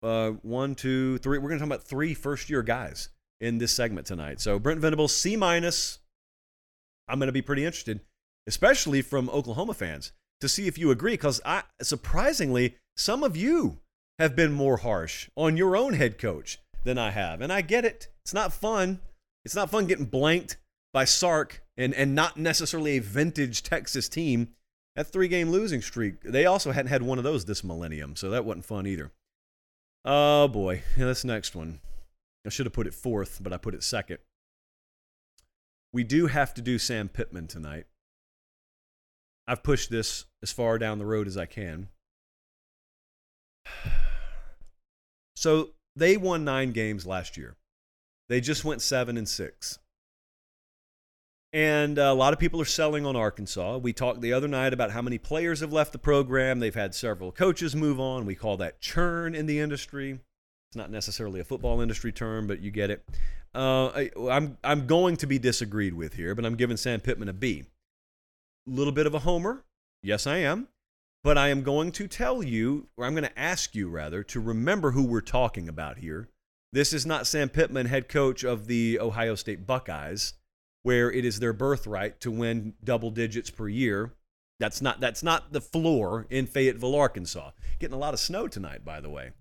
[0.03, 1.37] uh, one, two, three.
[1.37, 4.39] We're going to talk about three first year guys in this segment tonight.
[4.39, 5.99] So Brent Venables, C minus.
[7.07, 8.01] I'm going to be pretty interested,
[8.47, 11.13] especially from Oklahoma fans, to see if you agree.
[11.13, 13.79] Because I surprisingly, some of you
[14.19, 17.85] have been more harsh on your own head coach than I have, and I get
[17.85, 18.07] it.
[18.23, 18.99] It's not fun.
[19.45, 20.57] It's not fun getting blanked
[20.93, 24.49] by Sark and and not necessarily a vintage Texas team.
[24.95, 26.21] That three game losing streak.
[26.23, 29.11] They also hadn't had one of those this millennium, so that wasn't fun either.
[30.09, 31.81] Oh boy, yeah, this next one.
[32.45, 34.19] I should have put it fourth, but I put it second.
[35.91, 37.87] We do have to do Sam Pittman tonight.
[39.49, 41.89] I've pushed this as far down the road as I can.
[45.35, 47.57] So they won nine games last year.
[48.27, 49.77] They just went seven and six.
[51.53, 53.77] And a lot of people are selling on Arkansas.
[53.77, 56.59] We talked the other night about how many players have left the program.
[56.59, 58.25] They've had several coaches move on.
[58.25, 60.19] We call that churn in the industry.
[60.69, 63.07] It's not necessarily a football industry term, but you get it.
[63.55, 67.29] Uh, I, I'm I'm going to be disagreed with here, but I'm giving Sam Pittman
[67.29, 67.63] a B.
[68.67, 69.63] A little bit of a homer,
[70.03, 70.67] yes, I am,
[71.23, 74.41] but I am going to tell you, or I'm going to ask you rather, to
[74.41, 76.27] remember who we're talking about here.
[76.73, 80.33] This is not Sam Pittman, head coach of the Ohio State Buckeyes,
[80.83, 84.13] where it is their birthright to win double digits per year.
[84.59, 87.51] That's not that's not the floor in Fayetteville, Arkansas.
[87.79, 89.31] Getting a lot of snow tonight, by the way.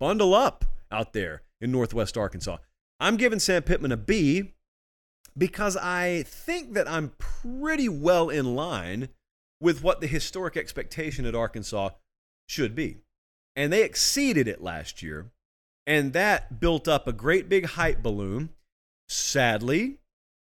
[0.00, 2.58] Bundle up out there in Northwest Arkansas.
[3.00, 4.52] I'm giving Sam Pittman a B
[5.36, 9.08] because I think that I'm pretty well in line
[9.60, 11.90] with what the historic expectation at Arkansas
[12.48, 12.98] should be.
[13.54, 15.30] And they exceeded it last year.
[15.86, 18.50] And that built up a great big hype balloon.
[19.08, 19.98] Sadly,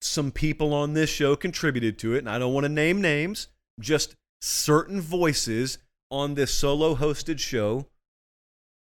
[0.04, 2.18] some people on this show contributed to it.
[2.18, 3.48] And I don't want to name names,
[3.80, 5.78] just certain voices
[6.10, 7.86] on this solo hosted show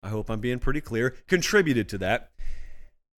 [0.02, 2.30] I hope I'm being pretty clear, contributed to that.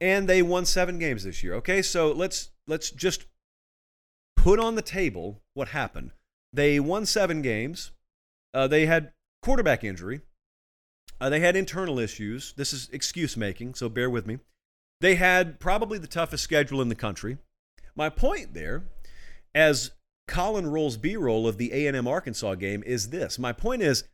[0.01, 1.55] And they won seven games this year.
[1.55, 3.27] Okay, so let's let's just
[4.37, 6.13] put on the table what happened.
[6.53, 7.93] They won seven games.
[8.55, 10.23] Uh, they had quarterback injury.
[11.21, 12.55] Uh, they had internal issues.
[12.57, 14.39] This is excuse making, so bear with me.
[15.03, 17.37] They had probably the toughest schedule in the country.
[17.95, 18.85] My point there,
[19.55, 19.93] as
[20.29, 23.39] Colin rolls B-roll of the A&M Arkansas game, is this.
[23.39, 24.05] My point is,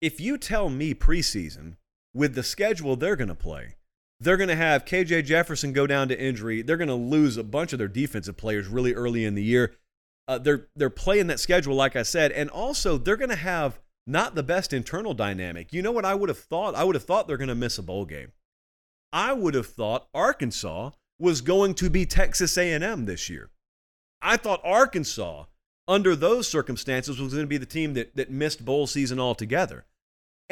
[0.00, 1.76] if you tell me preseason
[2.14, 3.76] with the schedule they're going to play.
[4.20, 6.62] They're going to have KJ Jefferson go down to injury.
[6.62, 9.74] They're going to lose a bunch of their defensive players really early in the year.
[10.28, 13.80] Uh, they're they're playing that schedule, like I said, and also they're going to have
[14.06, 15.72] not the best internal dynamic.
[15.72, 16.76] You know what I would have thought?
[16.76, 18.30] I would have thought they're going to miss a bowl game.
[19.12, 20.90] I would have thought Arkansas
[21.22, 23.50] was going to be Texas A&M this year.
[24.20, 25.44] I thought Arkansas,
[25.88, 29.86] under those circumstances, was going to be the team that, that missed bowl season altogether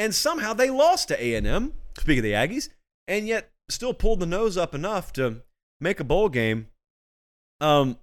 [0.01, 2.71] and somehow they lost to A&M, speaking of the Aggies,
[3.07, 5.43] and yet still pulled the nose up enough to
[5.79, 6.69] make a bowl game.
[7.61, 7.99] Um,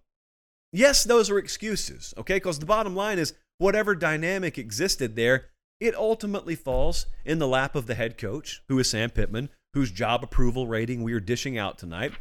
[0.72, 2.36] yes, those are excuses, okay?
[2.36, 5.46] Because the bottom line is whatever dynamic existed there,
[5.80, 9.92] it ultimately falls in the lap of the head coach, who is Sam Pittman, whose
[9.92, 12.12] job approval rating we are dishing out tonight.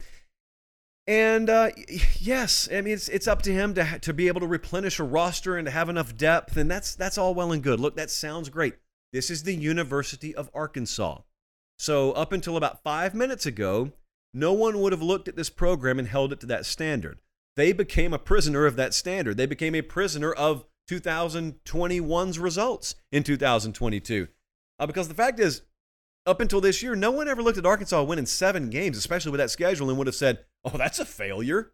[1.06, 1.70] And uh,
[2.18, 5.04] yes, I mean it's it's up to him to to be able to replenish a
[5.04, 7.78] roster and to have enough depth, and that's that's all well and good.
[7.78, 8.74] Look, that sounds great.
[9.12, 11.20] This is the University of Arkansas.
[11.78, 13.92] So up until about five minutes ago,
[14.34, 17.20] no one would have looked at this program and held it to that standard.
[17.54, 19.36] They became a prisoner of that standard.
[19.36, 24.28] They became a prisoner of 2021's results in 2022.
[24.78, 25.62] Uh, because the fact is,
[26.26, 29.38] up until this year, no one ever looked at Arkansas winning seven games, especially with
[29.38, 31.72] that schedule, and would have said, oh, that's a failure.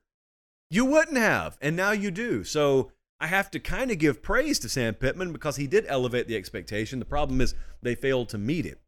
[0.71, 2.45] You wouldn't have, and now you do.
[2.45, 6.29] So I have to kind of give praise to Sam Pittman because he did elevate
[6.29, 6.99] the expectation.
[6.99, 8.81] The problem is they failed to meet it.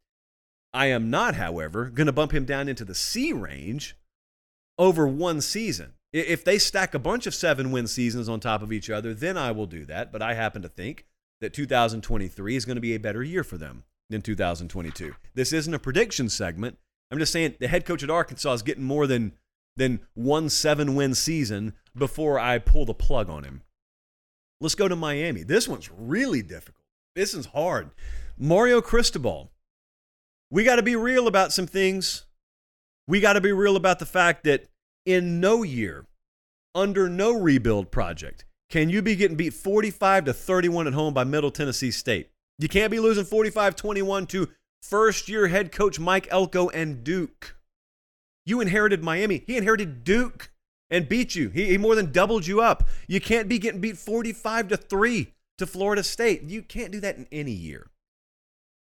[0.73, 3.97] I am not, however, going to bump him down into the C range
[4.79, 5.95] over one season.
[6.13, 9.37] If they stack a bunch of seven win seasons on top of each other, then
[9.37, 10.13] I will do that.
[10.13, 11.07] But I happen to think
[11.41, 15.15] that 2023 is going to be a better year for them than 2022.
[15.35, 16.79] This isn't a prediction segment.
[17.11, 19.33] I'm just saying the head coach at Arkansas is getting more than
[19.77, 23.63] than one seven win season before I pull the plug on him.
[24.61, 25.43] Let's go to Miami.
[25.43, 26.85] This one's really difficult.
[27.17, 27.91] This is hard.
[28.39, 29.51] Mario Cristobal.
[30.51, 32.27] We got to be real about some things.
[33.07, 34.69] We got to be real about the fact that
[35.05, 36.07] in no year,
[36.75, 41.25] under no rebuild project, can you be getting beat 45 to 31 at home by
[41.25, 42.31] Middle Tennessee State.
[42.59, 44.49] You can't be losing 45 21 to
[44.83, 47.57] first year head coach Mike Elko and Duke.
[48.47, 49.43] You inherited Miami.
[49.47, 50.51] He inherited Duke
[50.91, 51.49] and beat you.
[51.49, 52.87] He, he more than doubled you up.
[53.09, 56.43] You can't be getting beat 45 to 3 to Florida State.
[56.43, 57.91] You can't do that in any year.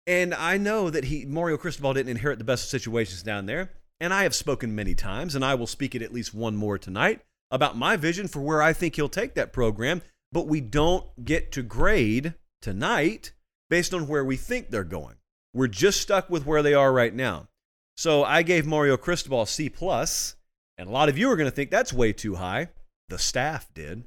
[0.05, 3.71] And I know that he Mario Cristobal didn't inherit the best situations down there.
[3.99, 6.77] And I have spoken many times, and I will speak it at least one more
[6.77, 7.21] tonight
[7.51, 10.01] about my vision for where I think he'll take that program.
[10.31, 13.31] But we don't get to grade tonight
[13.69, 15.15] based on where we think they're going.
[15.53, 17.47] We're just stuck with where they are right now.
[17.95, 20.35] So I gave Mario Cristobal C plus,
[20.77, 22.69] and a lot of you are going to think that's way too high.
[23.09, 24.05] The staff did.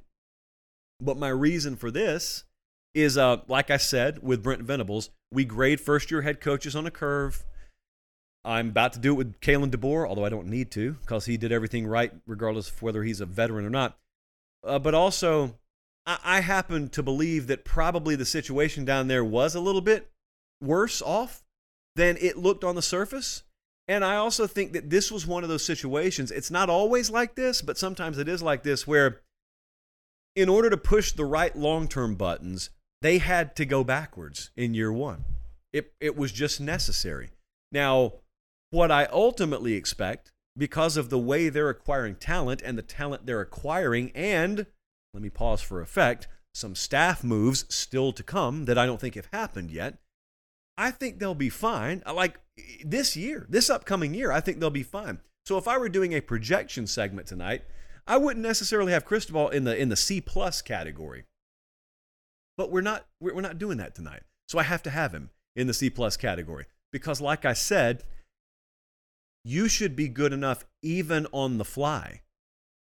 [1.01, 2.45] But my reason for this
[2.95, 6.87] is, uh, like I said with Brent Venables, we grade first year head coaches on
[6.87, 7.45] a curve.
[8.45, 11.37] I'm about to do it with Kalen DeBoer, although I don't need to because he
[11.37, 13.99] did everything right, regardless of whether he's a veteran or not.
[14.65, 15.57] Uh, but also,
[16.07, 20.11] I, I happen to believe that probably the situation down there was a little bit
[20.61, 21.45] worse off
[21.97, 23.43] than it looked on the surface.
[23.89, 26.31] And I also think that this was one of those situations.
[26.31, 29.21] It's not always like this, but sometimes it is like this where,
[30.35, 32.71] in order to push the right long term buttons,
[33.03, 35.25] they had to go backwards in year one.
[35.73, 37.31] It, it was just necessary.
[37.71, 38.15] Now,
[38.71, 43.41] what I ultimately expect, because of the way they're acquiring talent and the talent they're
[43.41, 44.67] acquiring, and
[45.17, 49.15] let me pause for effect, some staff moves still to come that I don't think
[49.15, 49.97] have happened yet.
[50.77, 52.03] I think they'll be fine.
[52.07, 52.39] Like
[52.85, 55.21] this year, this upcoming year, I think they'll be fine.
[55.47, 57.63] So if I were doing a projection segment tonight,
[58.07, 61.25] I wouldn't necessarily have Cristobal in the in the C plus category.
[62.59, 64.25] But we're not we're not doing that tonight.
[64.49, 68.05] So I have to have him in the C plus category because, like I said,
[69.47, 72.21] you should be good enough even on the fly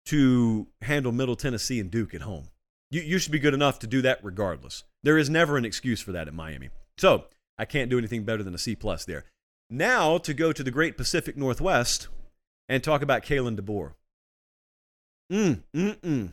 [0.07, 2.49] to handle Middle Tennessee and Duke at home.
[2.91, 4.85] You, you should be good enough to do that regardless.
[5.03, 6.71] There is never an excuse for that at Miami.
[6.99, 7.25] So
[7.59, 9.25] I can't do anything better than a C plus there.
[9.69, 12.09] Now to go to the great Pacific Northwest
[12.69, 13.93] and talk about Kalen DeBoer.
[15.31, 16.33] Mm, mm, mm.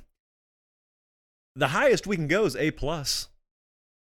[1.56, 3.30] The highest we can go is A plus.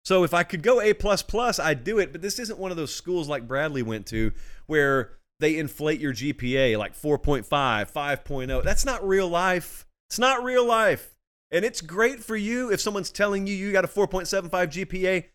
[0.05, 2.11] So if I could go A plus plus, I'd do it.
[2.11, 4.31] But this isn't one of those schools like Bradley went to
[4.65, 8.63] where they inflate your GPA like 4.5, 5.0.
[8.63, 9.85] That's not real life.
[10.09, 11.15] It's not real life.
[11.51, 15.25] And it's great for you if someone's telling you you got a 4.75 GPA.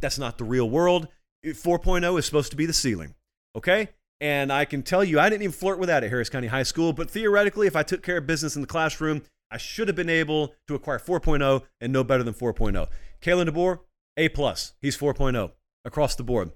[0.00, 1.08] That's not the real world.
[1.44, 3.14] 4.0 is supposed to be the ceiling.
[3.56, 3.88] Okay?
[4.20, 6.62] And I can tell you, I didn't even flirt with that at Harris County High
[6.62, 6.92] School.
[6.92, 10.08] But theoretically, if I took care of business in the classroom, I should have been
[10.08, 12.86] able to acquire 4.0 and no better than 4.0.
[13.20, 13.80] Kalen DeBoer,
[14.16, 14.74] A plus.
[14.80, 15.50] He's 4.0
[15.84, 16.52] across the board.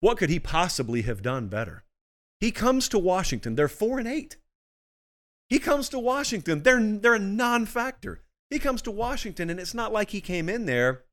[0.00, 1.84] What could he possibly have done better?
[2.40, 3.54] He comes to Washington.
[3.54, 4.36] They're four and eight.
[5.48, 6.62] He comes to Washington.
[6.62, 8.22] They're, they're a non factor.
[8.48, 11.04] He comes to Washington, and it's not like he came in there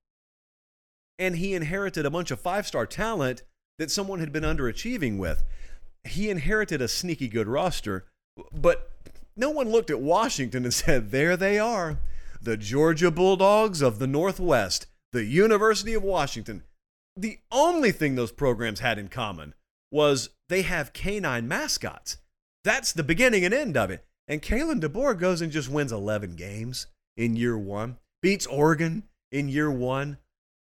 [1.19, 3.43] and he inherited a bunch of five star talent
[3.79, 5.43] that someone had been underachieving with.
[6.03, 8.05] He inherited a sneaky good roster,
[8.53, 8.91] but
[9.35, 11.99] no one looked at Washington and said, There they are,
[12.41, 16.63] the Georgia Bulldogs of the Northwest, the University of Washington.
[17.15, 19.53] The only thing those programs had in common
[19.91, 22.17] was they have canine mascots.
[22.63, 24.05] That's the beginning and end of it.
[24.27, 29.49] And Kalen DeBoer goes and just wins 11 games in year one, beats Oregon in
[29.49, 30.17] year one,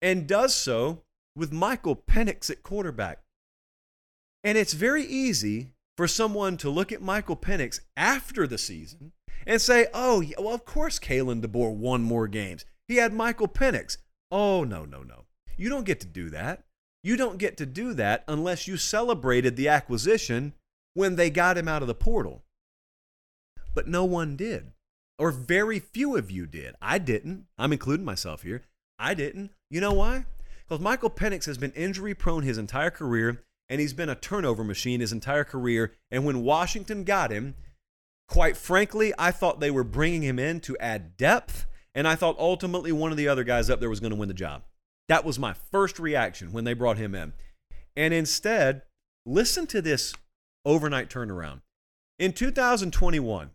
[0.01, 1.03] and does so
[1.35, 3.19] with Michael Penix at quarterback.
[4.43, 9.11] And it's very easy for someone to look at Michael Penix after the season
[9.45, 12.63] and say, oh, well, of course Kalen DeBoer won more games.
[12.87, 13.97] He had Michael Penix.
[14.31, 15.25] Oh, no, no, no.
[15.57, 16.63] You don't get to do that.
[17.03, 20.53] You don't get to do that unless you celebrated the acquisition
[20.93, 22.43] when they got him out of the portal.
[23.73, 24.71] But no one did,
[25.17, 26.75] or very few of you did.
[26.81, 27.45] I didn't.
[27.57, 28.63] I'm including myself here.
[28.97, 29.51] I didn't.
[29.69, 30.25] You know why?
[30.67, 34.63] Because Michael Penix has been injury prone his entire career, and he's been a turnover
[34.63, 35.93] machine his entire career.
[36.11, 37.55] And when Washington got him,
[38.27, 42.37] quite frankly, I thought they were bringing him in to add depth, and I thought
[42.37, 44.63] ultimately one of the other guys up there was going to win the job.
[45.09, 47.33] That was my first reaction when they brought him in.
[47.97, 48.83] And instead,
[49.25, 50.13] listen to this
[50.65, 51.61] overnight turnaround.
[52.19, 53.49] In 2021,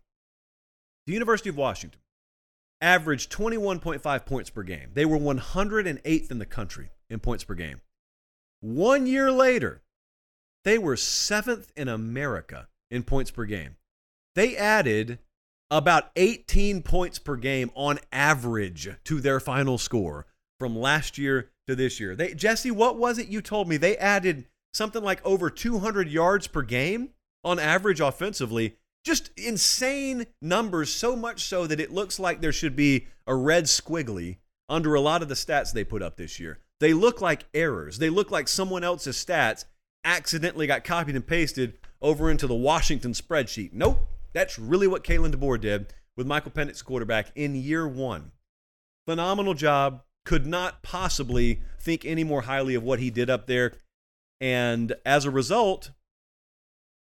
[1.07, 2.01] the University of Washington
[2.81, 4.89] averaged 21.5 points per game.
[4.93, 7.79] They were 108th in the country in points per game.
[8.59, 9.81] One year later,
[10.65, 13.77] they were seventh in America in points per game.
[14.35, 15.19] They added
[15.71, 20.25] about 18 points per game on average to their final score
[20.59, 22.15] from last year to this year.
[22.15, 23.77] They, Jesse, what was it you told me?
[23.77, 27.09] They added something like over 200 yards per game
[27.43, 28.77] on average offensively.
[29.03, 33.65] Just insane numbers, so much so that it looks like there should be a red
[33.65, 34.37] squiggly
[34.67, 36.59] under a lot of the stats they put up this year.
[36.79, 37.99] They look like errors.
[37.99, 39.65] They look like someone else's stats
[40.03, 43.73] accidentally got copied and pasted over into the Washington spreadsheet.
[43.73, 44.05] Nope.
[44.33, 48.31] That's really what Kalen DeBoer did with Michael Penix quarterback in year one.
[49.07, 50.03] Phenomenal job.
[50.25, 53.73] Could not possibly think any more highly of what he did up there.
[54.41, 55.91] And as a result,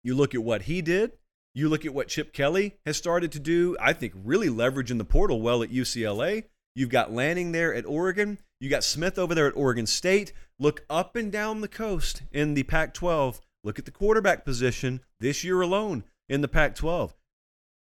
[0.05, 1.13] you look at what he did,
[1.55, 5.05] you look at what Chip Kelly has started to do, I think really leveraging the
[5.05, 6.45] portal well at UCLA.
[6.75, 8.39] You've got Lanning there at Oregon.
[8.61, 10.35] You got Smith over there at Oregon State.
[10.59, 13.41] Look up and down the coast in the Pac 12.
[13.65, 17.15] Look at the quarterback position this year alone in the Pac 12.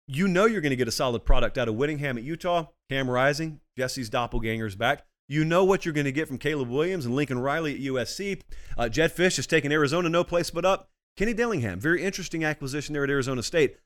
[0.07, 3.09] You know you're going to get a solid product out of Whittingham at Utah, Cam
[3.09, 5.05] Rising, Jesse's doppelgangers back.
[5.31, 8.41] You know what you're going to get from Caleb Williams and Lincoln Riley at USC.
[8.77, 10.89] Uh, Jedd Fisch has taken Arizona no place but up.
[11.15, 13.77] Kenny Dillingham, very interesting acquisition there at Arizona State.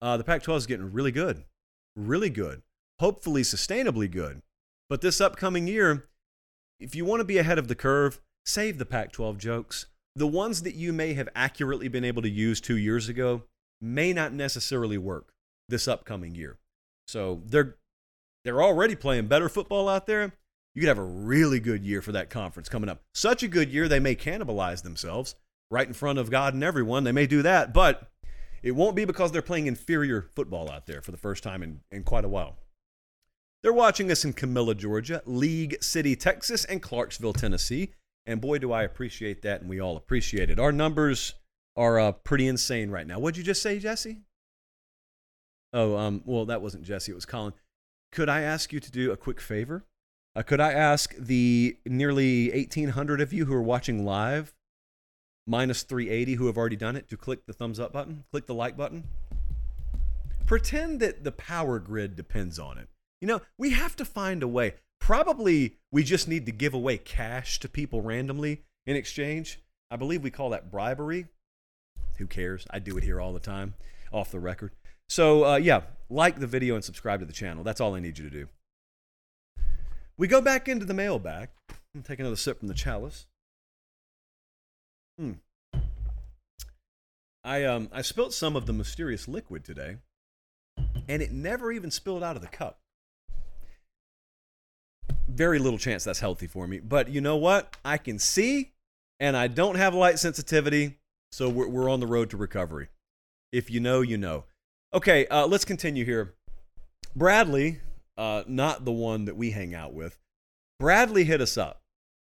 [0.00, 1.44] Uh, the Pac 12 is getting really good,
[1.94, 2.62] really good,
[3.00, 4.40] hopefully sustainably good.
[4.88, 6.08] But this upcoming year,
[6.80, 9.88] if you want to be ahead of the curve, save the Pac 12 jokes.
[10.16, 13.42] The ones that you may have accurately been able to use two years ago
[13.78, 15.34] may not necessarily work
[15.68, 16.56] this upcoming year.
[17.06, 17.76] So they're
[18.42, 20.32] they're already playing better football out there
[20.78, 23.02] you could have a really good year for that conference coming up.
[23.12, 25.34] Such a good year, they may cannibalize themselves
[25.72, 27.02] right in front of God and everyone.
[27.02, 28.12] They may do that, but
[28.62, 31.80] it won't be because they're playing inferior football out there for the first time in,
[31.90, 32.58] in quite a while.
[33.60, 37.92] They're watching us in Camilla, Georgia, League City, Texas, and Clarksville, Tennessee.
[38.24, 40.60] And boy, do I appreciate that, and we all appreciate it.
[40.60, 41.34] Our numbers
[41.74, 43.18] are uh, pretty insane right now.
[43.18, 44.18] What'd you just say, Jesse?
[45.72, 47.52] Oh, um, well, that wasn't Jesse, it was Colin.
[48.12, 49.84] Could I ask you to do a quick favor?
[50.38, 54.54] Uh, could I ask the nearly 1,800 of you who are watching live,
[55.48, 58.54] minus 380 who have already done it, to click the thumbs up button, click the
[58.54, 59.02] like button?
[60.46, 62.86] Pretend that the power grid depends on it.
[63.20, 64.74] You know, we have to find a way.
[65.00, 69.58] Probably we just need to give away cash to people randomly in exchange.
[69.90, 71.26] I believe we call that bribery.
[72.18, 72.64] Who cares?
[72.70, 73.74] I do it here all the time,
[74.12, 74.70] off the record.
[75.08, 77.64] So, uh, yeah, like the video and subscribe to the channel.
[77.64, 78.48] That's all I need you to do.
[80.18, 81.48] We go back into the mailbag.
[81.94, 83.26] and take another sip from the chalice.
[85.16, 85.32] Hmm.
[87.44, 89.96] I um I spilt some of the mysterious liquid today,
[91.08, 92.80] and it never even spilled out of the cup.
[95.28, 96.80] Very little chance that's healthy for me.
[96.80, 97.76] But you know what?
[97.84, 98.72] I can see,
[99.20, 100.98] and I don't have light sensitivity,
[101.30, 102.88] so we're we're on the road to recovery.
[103.52, 104.44] If you know, you know.
[104.92, 106.34] Okay, uh, let's continue here.
[107.14, 107.80] Bradley
[108.18, 110.18] uh, not the one that we hang out with.
[110.78, 111.82] Bradley hit us up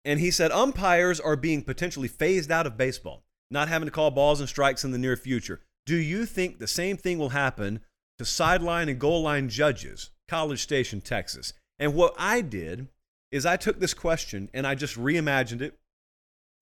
[0.05, 4.11] and he said umpires are being potentially phased out of baseball, not having to call
[4.11, 5.61] balls and strikes in the near future.
[5.85, 7.79] Do you think the same thing will happen
[8.19, 11.53] to sideline and goal line judges, College Station, Texas?
[11.79, 12.89] And what I did
[13.31, 15.77] is I took this question and I just reimagined it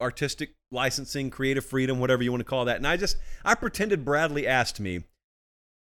[0.01, 2.77] artistic licensing, creative freedom, whatever you want to call that.
[2.77, 5.03] And I just I pretended Bradley asked me,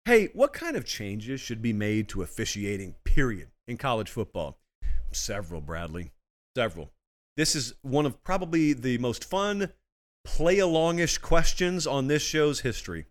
[0.06, 4.60] "Hey, what kind of changes should be made to officiating period in college football.
[5.12, 6.12] Several, Bradley.
[6.56, 6.92] Several.
[7.38, 9.72] This is one of probably the most fun,
[10.24, 13.06] play alongish questions on this show's history.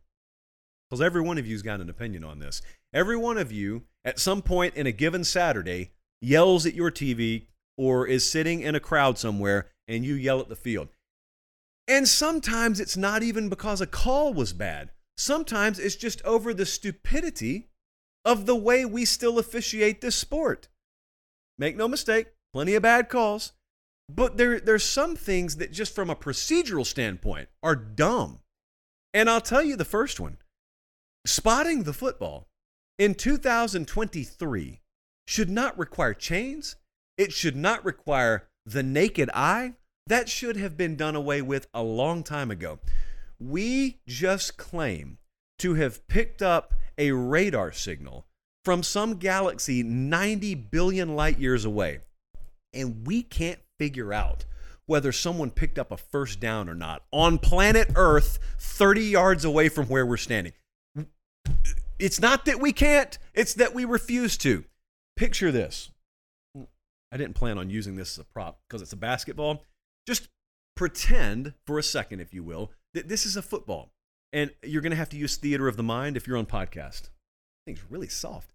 [0.88, 2.62] Because every one of you's got an opinion on this.
[2.92, 7.46] Every one of you, at some point in a given Saturday, yells at your TV,
[7.76, 10.88] or is sitting in a crowd somewhere and you yell at the field.
[11.88, 14.90] And sometimes it's not even because a call was bad.
[15.16, 17.68] Sometimes it's just over the stupidity
[18.24, 20.68] of the way we still officiate this sport.
[21.58, 23.52] Make no mistake, plenty of bad calls,
[24.08, 28.40] but there, there's some things that just from a procedural standpoint are dumb.
[29.14, 30.38] And I'll tell you the first one.
[31.26, 32.48] Spotting the football
[32.98, 34.80] in 2023
[35.26, 36.76] should not require chains.
[37.16, 39.74] It should not require the naked eye.
[40.06, 42.80] That should have been done away with a long time ago.
[43.42, 45.18] We just claim
[45.58, 48.24] to have picked up a radar signal
[48.64, 52.00] from some galaxy 90 billion light years away,
[52.72, 54.44] and we can't figure out
[54.86, 59.68] whether someone picked up a first down or not on planet Earth 30 yards away
[59.68, 60.52] from where we're standing.
[61.98, 64.64] It's not that we can't, it's that we refuse to.
[65.16, 65.90] Picture this.
[67.10, 69.64] I didn't plan on using this as a prop because it's a basketball.
[70.06, 70.28] Just
[70.76, 73.90] pretend for a second, if you will, that this is a football.
[74.32, 77.10] And you're going to have to use theater of the mind if you're on podcast.
[77.66, 78.52] Thing's really soft.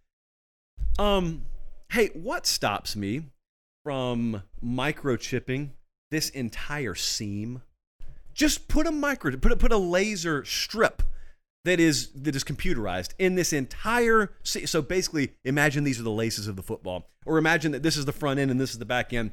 [0.97, 1.45] Um,
[1.91, 3.25] hey, what stops me
[3.83, 5.69] from microchipping
[6.09, 7.61] this entire seam?
[8.33, 11.03] Just put a micro, put a, put a laser strip
[11.67, 16.47] that is that is computerized in this entire so basically imagine these are the laces
[16.47, 18.85] of the football or imagine that this is the front end and this is the
[18.85, 19.31] back end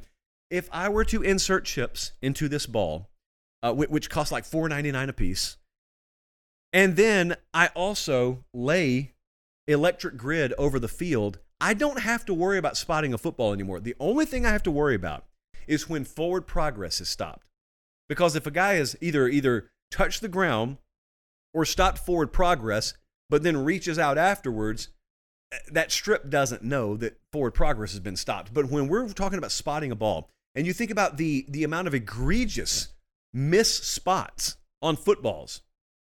[0.49, 3.09] if i were to insert chips into this ball
[3.65, 5.57] uh, which cost like 4.99 a piece
[6.73, 9.13] and then i also lay
[9.67, 11.39] electric grid over the field.
[11.59, 13.79] I don't have to worry about spotting a football anymore.
[13.79, 15.25] The only thing i have to worry about
[15.67, 17.47] is when forward progress is stopped.
[18.07, 20.77] Because if a guy has either either touched the ground
[21.53, 22.93] or stopped forward progress,
[23.29, 24.89] but then reaches out afterwards,
[25.51, 28.53] eh, that strip doesn't know that forward progress has been stopped.
[28.53, 31.87] But when we're talking about spotting a ball, and you think about the, the amount
[31.87, 32.89] of egregious
[33.35, 35.61] miss spots on footballs,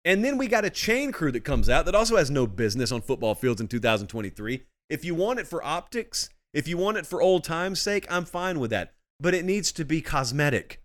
[0.04, 2.92] and then we got a chain crew that comes out that also has no business
[2.92, 4.62] on football fields in 2023.
[4.88, 8.24] If you want it for optics, if you want it for old time's sake, I'm
[8.24, 8.94] fine with that.
[9.20, 10.80] But it needs to be cosmetic.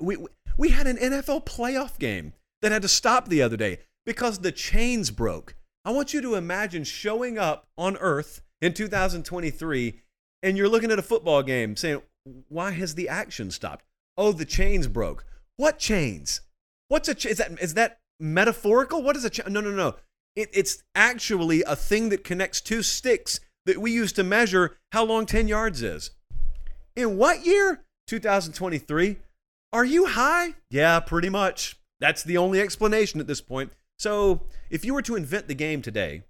[0.00, 0.18] We,
[0.58, 4.52] we had an NFL playoff game that had to stop the other day because the
[4.52, 5.54] chains broke.
[5.84, 10.00] I want you to imagine showing up on Earth in 2023
[10.42, 12.02] and you're looking at a football game saying,
[12.48, 13.84] Why has the action stopped?
[14.18, 15.24] Oh, the chains broke.
[15.56, 16.40] What chains?
[16.88, 19.02] What's a is that is that metaphorical?
[19.02, 19.52] What is a chain?
[19.52, 19.96] No, no, no.
[20.34, 25.04] It, it's actually a thing that connects two sticks that we use to measure how
[25.04, 26.10] long 10 yards is.
[26.96, 27.84] In what year?
[28.08, 29.18] 2023.
[29.72, 30.54] Are you high?
[30.70, 31.76] Yeah, pretty much.
[32.00, 33.72] That's the only explanation at this point.
[33.98, 36.24] So, if you were to invent the game today,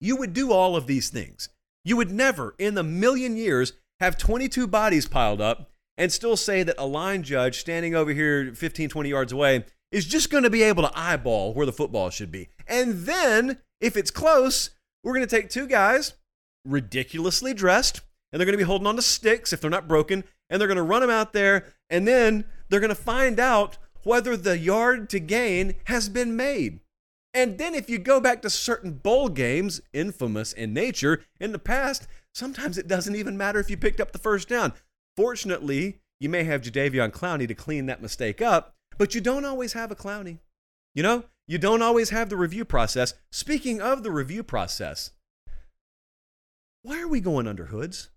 [0.00, 1.48] you would do all of these things.
[1.84, 6.62] You would never, in a million years, have 22 bodies piled up and still say
[6.62, 10.50] that a line judge standing over here 15, 20 yards away is just going to
[10.50, 12.48] be able to eyeball where the football should be.
[12.66, 14.70] And then, if it's close,
[15.02, 16.14] we're going to take two guys,
[16.64, 20.24] ridiculously dressed, and they're going to be holding on to sticks if they're not broken,
[20.48, 23.76] and they're going to run them out there, and then they're going to find out
[24.04, 26.80] whether the yard to gain has been made.
[27.34, 31.58] And then, if you go back to certain bowl games, infamous in nature, in the
[31.58, 34.72] past, sometimes it doesn't even matter if you picked up the first down.
[35.18, 39.72] Fortunately, you may have Jadeveon Clowney to clean that mistake up, but you don't always
[39.72, 40.38] have a Clowney.
[40.94, 43.14] You know, you don't always have the review process.
[43.32, 45.10] Speaking of the review process,
[46.82, 48.10] why are we going under hoods?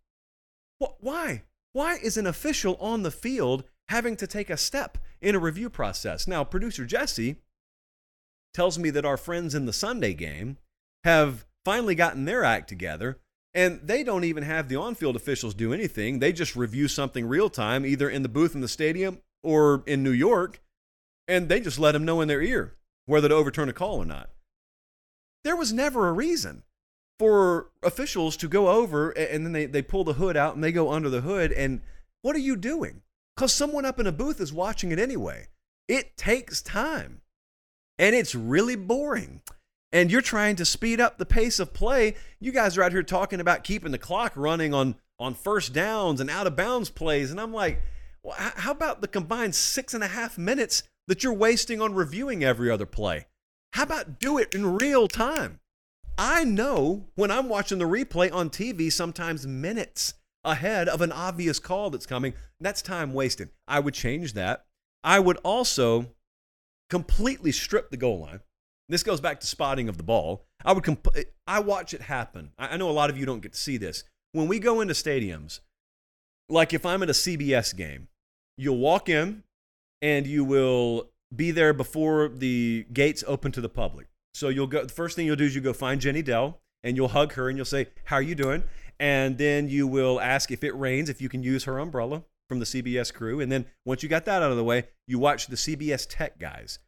[0.78, 1.42] Why?
[1.74, 5.72] Why is an official on the field having to take a step in a review
[5.72, 6.28] process.
[6.28, 7.38] Now, producer Jesse
[8.54, 10.60] tells me that our friends in the Sunday game
[11.04, 13.20] have finally gotten their act together
[13.54, 16.20] and they don't even have the on field officials do anything.
[16.20, 20.04] They just review something real time, either in the booth in the stadium or in
[20.04, 20.62] New York,
[21.28, 22.76] and they just let them know in their ear
[23.06, 24.30] whether to overturn a call or not.
[25.44, 26.64] There was never a reason
[27.18, 30.72] for officials to go over and then they, they pull the hood out and they
[30.72, 31.52] go under the hood.
[31.52, 31.82] And
[32.22, 33.02] what are you doing?
[33.42, 35.48] because someone up in a booth is watching it anyway.
[35.88, 37.22] It takes time
[37.98, 39.42] and it's really boring.
[39.94, 42.16] And you're trying to speed up the pace of play.
[42.40, 46.22] You guys are out here talking about keeping the clock running on, on first downs
[46.22, 47.30] and out of bounds plays.
[47.30, 47.82] And I'm like,
[48.24, 52.44] well, how about the combined six and a half minutes that you're wasting on reviewing
[52.44, 53.26] every other play?
[53.74, 55.60] How about do it in real time?
[56.18, 60.14] I know when I'm watching the replay on TV, sometimes minutes
[60.44, 62.34] ahead of an obvious call that's coming.
[62.60, 63.50] That's time wasted.
[63.68, 64.66] I would change that.
[65.04, 66.14] I would also
[66.90, 68.42] completely strip the goal line.
[68.92, 70.44] This goes back to spotting of the ball.
[70.66, 71.16] I would comp-
[71.48, 72.52] I watch it happen.
[72.60, 74.04] I know a lot of you don't get to see this.
[74.34, 75.62] When we go into stadiums,
[76.50, 78.10] like if I'm at a CBS game,
[78.58, 79.44] you'll walk in
[80.02, 84.08] and you will be there before the gates open to the public.
[84.34, 84.84] So you'll go.
[84.84, 87.48] The first thing you'll do is you go find Jenny Dell and you'll hug her
[87.48, 88.64] and you'll say, "How are you doing?"
[89.00, 92.60] And then you will ask if it rains if you can use her umbrella from
[92.60, 93.40] the CBS crew.
[93.40, 96.38] And then once you got that out of the way, you watch the CBS tech
[96.40, 96.80] guys,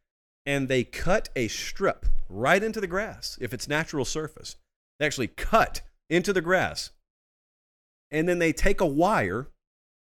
[0.46, 4.56] and they cut a strip right into the grass if it's natural surface.
[5.00, 6.92] They actually cut into the grass,
[8.12, 9.48] and then they take a wire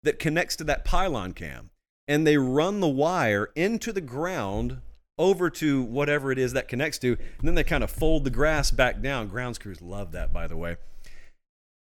[0.03, 1.71] that connects to that pylon cam
[2.11, 4.81] and they run the wire into the ground
[5.17, 8.31] over to whatever it is that connects to, and then they kind of fold the
[8.31, 9.29] grass back down.
[9.29, 10.77] Grounds crews love that, by the way.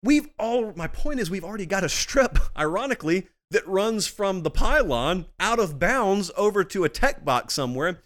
[0.03, 4.49] We've all, my point is, we've already got a strip, ironically, that runs from the
[4.49, 8.03] pylon out of bounds over to a tech box somewhere,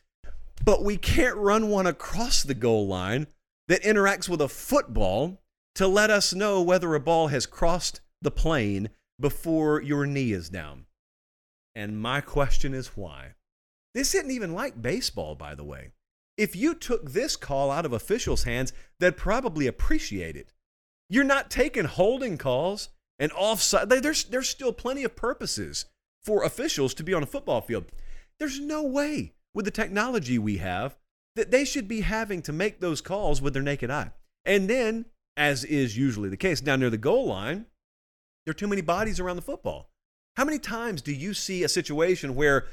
[0.63, 3.27] but we can't run one across the goal line
[3.67, 5.41] that interacts with a football
[5.75, 8.89] to let us know whether a ball has crossed the plane
[9.19, 10.85] before your knee is down.
[11.75, 13.35] And my question is why?
[13.93, 15.91] This isn't even like baseball, by the way.
[16.37, 20.53] If you took this call out of officials' hands, they'd probably appreciate it.
[21.09, 22.89] You're not taking holding calls
[23.19, 23.89] and offside.
[23.89, 25.85] There's, there's still plenty of purposes
[26.23, 27.85] for officials to be on a football field.
[28.39, 30.95] There's no way, with the technology we have,
[31.35, 34.11] that they should be having to make those calls with their naked eye.
[34.45, 35.05] And then,
[35.37, 37.65] as is usually the case, down near the goal line,
[38.45, 39.91] there are too many bodies around the football.
[40.35, 42.65] How many times do you see a situation where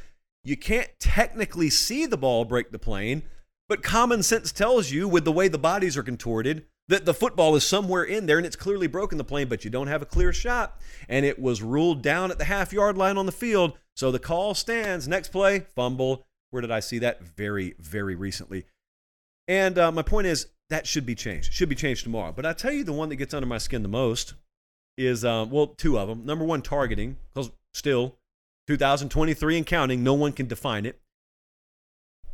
[0.45, 3.22] you can't technically see the ball break the plane,
[3.68, 7.55] but common sense tells you, with the way the bodies are contorted, that the football
[7.55, 10.07] is somewhere in there and it's clearly broken the plane, but you don't have a
[10.07, 10.81] clear shot.
[11.09, 13.79] And it was ruled down at the half yard line on the field.
[13.95, 15.07] So the call stands.
[15.07, 16.26] Next play, fumble.
[16.51, 17.22] Where did I see that?
[17.22, 18.64] Very, very recently.
[19.46, 21.53] And uh, my point is that should be changed.
[21.53, 22.32] Should be changed tomorrow.
[22.32, 24.34] But I tell you, the one that gets under my skin the most
[24.96, 26.26] is um, well, two of them.
[26.26, 28.16] Number one, targeting, because still
[28.66, 31.01] 2023 and counting, no one can define it.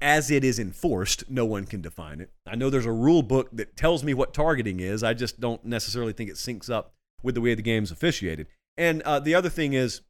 [0.00, 2.30] As it is enforced, no one can define it.
[2.46, 5.02] I know there's a rule book that tells me what targeting is.
[5.02, 6.92] I just don't necessarily think it syncs up
[7.22, 8.48] with the way the game's officiated.
[8.76, 10.00] And uh, the other thing is,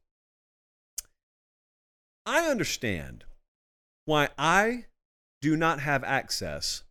[2.25, 3.23] I understand
[4.05, 4.85] why I
[5.41, 6.83] do not have access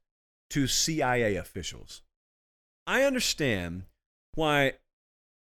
[0.50, 2.02] to CIA officials.
[2.86, 3.84] I understand
[4.34, 4.74] why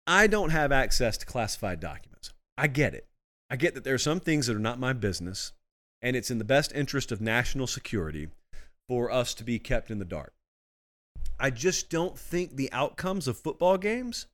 [0.07, 2.33] I don't have access to classified documents.
[2.59, 3.07] I get it.
[3.49, 5.53] I get that there are some things that are not my business,
[6.03, 8.29] and it's in the best interest of national security
[8.89, 10.33] for us to be kept in the dark.
[11.39, 14.27] I just don't think the outcomes of football games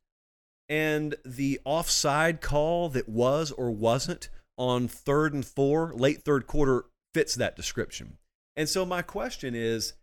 [0.68, 4.28] and the offside call that was or wasn't
[4.58, 6.86] on third and four, late third quarter,
[7.16, 8.18] fits that description.
[8.56, 9.94] And so my question is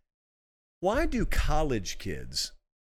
[0.80, 2.52] why do college kids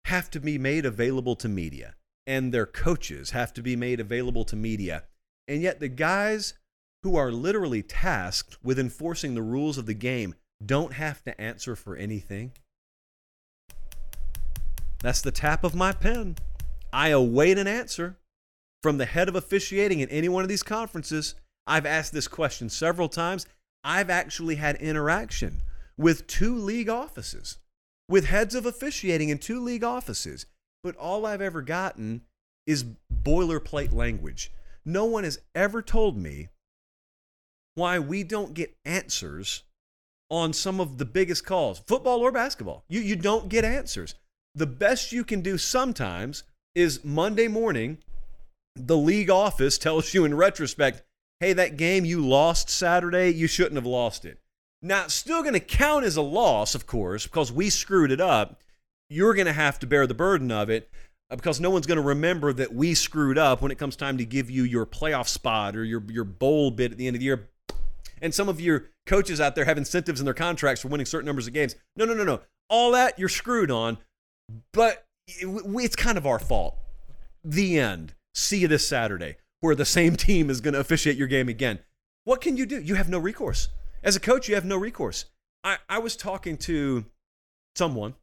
[0.07, 1.95] have to be made available to media?
[2.27, 5.05] and their coaches have to be made available to media.
[5.47, 6.55] And yet, the guys
[7.03, 11.77] who are literally tasked with enforcing the rules of the game don't have to answer
[11.77, 12.53] for anything.
[15.01, 16.37] That's the tap of my pen.
[16.93, 18.17] I await an answer
[18.83, 21.37] from the head of officiating in any one of these conferences.
[21.67, 23.47] I've asked this question several times.
[23.87, 25.63] I've actually had interaction
[25.97, 27.57] with two league offices,
[28.09, 30.45] with heads of officiating in two league offices
[30.87, 32.21] but all I've ever gotten
[32.65, 34.53] is boilerplate language.
[34.85, 36.49] No one has ever told me
[37.75, 39.65] why we don't get answers
[40.31, 42.85] on some of the biggest calls, football or basketball.
[42.89, 44.15] You, you don't get answers.
[44.55, 46.45] The best you can do sometimes
[46.77, 47.99] is Monday morning,
[48.77, 51.03] the league office tells you in retrospect,
[51.41, 54.39] hey, that game you lost Saturday, you shouldn't have lost it.
[54.83, 58.63] Now, still going to count as a loss, of course, because we screwed it up
[59.09, 60.91] you're going to have to bear the burden of it
[61.31, 64.19] uh, because no one's going to remember that we screwed up when it comes time
[64.19, 67.21] to give you your playoff spot or your, your bowl bid at the end of
[67.21, 67.49] the year.
[68.21, 71.27] And some of your coaches out there have incentives in their contracts for winning certain
[71.27, 71.77] numbers of games.
[71.97, 72.41] No, no, no, no.
[72.69, 73.99] All that you're screwed on,
[74.73, 76.77] but it's kind of our fault.
[77.45, 78.15] The end.
[78.35, 81.81] See you this Saturday, where the same team is going to officiate your game again.
[82.25, 82.81] What can you do?
[82.81, 83.69] You have no recourse.
[84.03, 85.27] As a coach, you have no recourse.
[85.65, 87.07] I, I was talking to
[87.75, 88.15] someone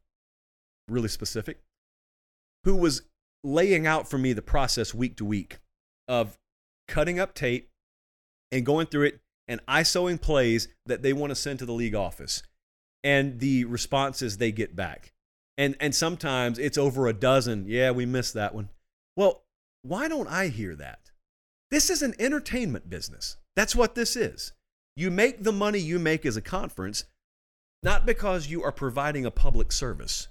[0.88, 1.60] really specific,
[2.64, 3.02] who was
[3.42, 5.58] laying out for me the process week to week
[6.08, 6.38] of
[6.88, 7.70] cutting up tape
[8.52, 11.94] and going through it and ISOing plays that they want to send to the league
[11.94, 12.42] office
[13.02, 15.12] and the responses they get back.
[15.56, 17.66] And, and sometimes it's over a dozen.
[17.66, 18.70] Yeah, we missed that one.
[19.16, 19.44] Well,
[19.82, 21.03] why don't I hear that?
[21.70, 23.36] This is an entertainment business.
[23.56, 24.52] That's what this is.
[24.96, 27.04] You make the money you make as a conference
[27.84, 30.28] not because you are providing a public service.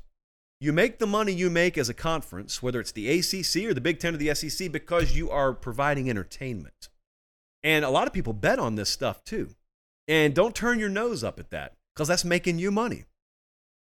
[0.59, 3.81] You make the money you make as a conference, whether it's the ACC or the
[3.81, 6.89] Big Ten or the SEC, because you are providing entertainment.
[7.61, 9.49] And a lot of people bet on this stuff too.
[10.07, 13.05] And don't turn your nose up at that because that's making you money.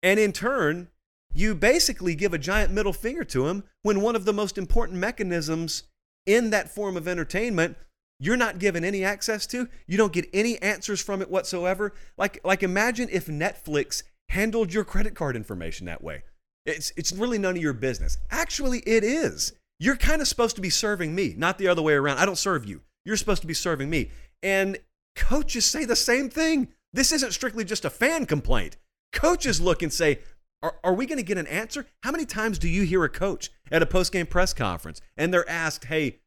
[0.02, 0.88] And in turn,
[1.32, 4.98] you basically give a giant middle finger to them when one of the most important
[4.98, 5.84] mechanisms
[6.26, 7.76] in that form of entertainment
[8.20, 12.40] you're not given any access to you don't get any answers from it whatsoever like
[12.44, 16.22] like imagine if netflix handled your credit card information that way
[16.66, 18.18] it's, it's really none of your business.
[18.30, 19.52] Actually, it is.
[19.78, 22.18] You're kind of supposed to be serving me, not the other way around.
[22.18, 22.82] I don't serve you.
[23.04, 24.10] You're supposed to be serving me.
[24.42, 24.78] And
[25.14, 26.68] coaches say the same thing.
[26.92, 28.76] This isn't strictly just a fan complaint.
[29.12, 30.20] Coaches look and say,
[30.64, 31.84] Are, are we going to get an answer?
[32.04, 35.32] How many times do you hear a coach at a post game press conference and
[35.32, 36.20] they're asked, Hey,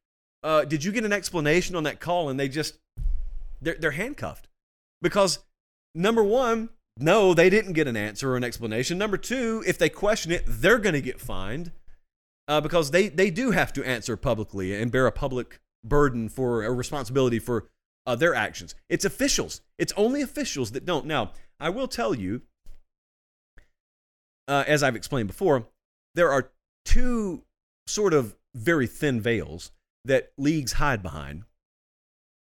[0.44, 2.30] uh, did you get an explanation on that call?
[2.30, 2.78] And they just,
[3.60, 4.48] they're, they're handcuffed.
[5.02, 5.40] Because
[5.96, 6.70] number one,
[7.00, 9.00] no, they didn't get an answer or an explanation.
[9.00, 11.72] Number two, if they question it, they're going to get fined
[12.48, 16.64] uh, because they, they do have to answer publicly and bear a public burden for
[16.64, 17.70] a responsibility for
[18.06, 18.76] uh, their actions.
[18.88, 19.62] It's officials.
[19.80, 21.08] It's only officials that don't.
[21.08, 22.44] Now, I will tell you,
[24.48, 25.68] uh, as I've explained before,
[26.16, 26.52] there are
[26.86, 27.44] two
[27.86, 29.72] sort of very thin veils
[30.06, 31.44] that leagues hide behind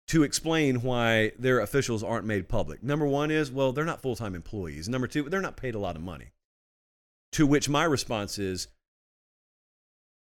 [0.08, 2.82] to explain why their officials aren't made public.
[2.82, 4.88] Number one is, well, they're not full time employees.
[4.88, 6.32] Number two, they're not paid a lot of money.
[7.32, 8.68] To which my response is,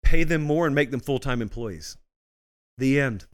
[0.03, 1.97] pay them more and make them full time employees.
[2.79, 3.27] The end.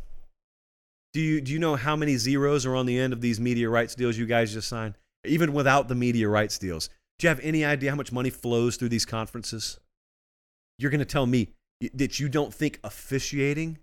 [1.15, 3.69] Do you, do you know how many zeros are on the end of these media
[3.69, 4.95] rights deals you guys just signed?
[5.25, 6.89] Even without the media rights deals.
[7.23, 9.79] Do you have any idea how much money flows through these conferences?
[10.77, 11.51] You're going to tell me
[11.95, 13.79] that you don't think officiating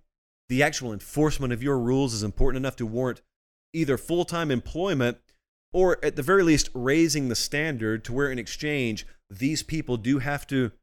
[0.50, 3.22] the actual enforcement of your rules is important enough to warrant
[3.72, 5.20] either full time employment
[5.72, 10.20] or, at the very least, raising the standard to where, in exchange, these people do
[10.20, 10.74] have to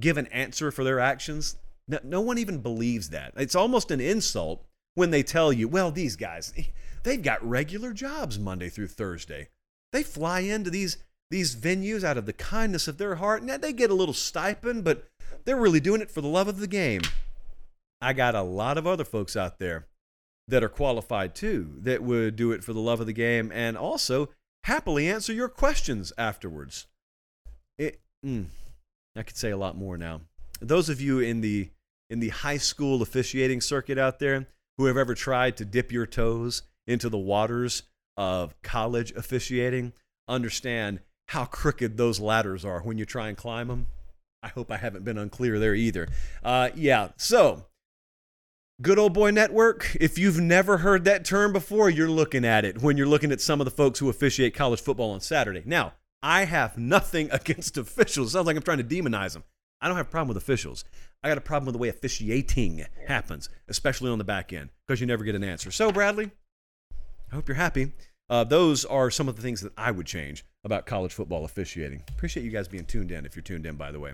[0.00, 1.58] give an answer for their actions.
[1.86, 3.34] No, no one even believes that.
[3.36, 4.64] It's almost an insult
[4.96, 6.52] when they tell you, well, these guys,
[7.04, 9.46] they've got regular jobs Monday through Thursday.
[9.92, 10.98] They fly into these,
[11.30, 13.42] these venues out of the kindness of their heart.
[13.42, 15.08] Now, they get a little stipend, but
[15.44, 17.02] they're really doing it for the love of the game.
[18.00, 19.86] I got a lot of other folks out there
[20.48, 23.76] that are qualified too that would do it for the love of the game and
[23.76, 24.30] also
[24.64, 26.86] happily answer your questions afterwards.
[27.78, 28.46] It, mm,
[29.16, 30.22] I could say a lot more now.
[30.60, 31.70] Those of you in the
[32.08, 36.06] in the high school officiating circuit out there who have ever tried to dip your
[36.06, 37.84] toes into the waters
[38.16, 39.92] of college officiating
[40.26, 41.00] understand
[41.30, 43.86] how crooked those ladders are when you try and climb them.
[44.42, 46.08] I hope I haven't been unclear there either.
[46.42, 47.66] Uh, yeah, so
[48.82, 52.82] Good Old Boy Network, if you've never heard that term before, you're looking at it
[52.82, 55.62] when you're looking at some of the folks who officiate college football on Saturday.
[55.64, 58.32] Now, I have nothing against officials.
[58.32, 59.44] Sounds like I'm trying to demonize them.
[59.80, 60.84] I don't have a problem with officials.
[61.22, 65.00] I got a problem with the way officiating happens, especially on the back end, because
[65.00, 65.70] you never get an answer.
[65.70, 66.32] So, Bradley,
[67.30, 67.92] I hope you're happy.
[68.30, 72.04] Uh, those are some of the things that I would change about college football officiating.
[72.08, 74.12] Appreciate you guys being tuned in, if you're tuned in, by the way.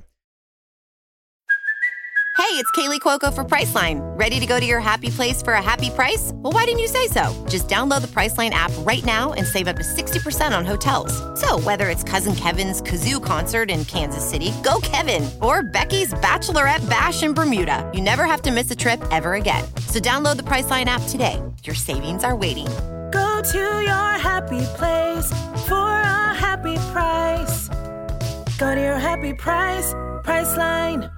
[2.39, 4.01] Hey, it's Kaley Cuoco for Priceline.
[4.17, 6.33] Ready to go to your happy place for a happy price?
[6.35, 7.47] Well, why didn't you say so?
[7.49, 11.13] Just download the Priceline app right now and save up to 60% on hotels.
[11.41, 16.89] So, whether it's Cousin Kevin's Kazoo concert in Kansas City, go Kevin, or Becky's Bachelorette
[16.89, 19.65] Bash in Bermuda, you never have to miss a trip ever again.
[19.89, 21.43] So, download the Priceline app today.
[21.65, 22.69] Your savings are waiting.
[23.11, 25.29] Go to your happy place
[25.69, 27.69] for a happy price.
[28.59, 29.93] Go to your happy price,
[30.25, 31.13] Priceline.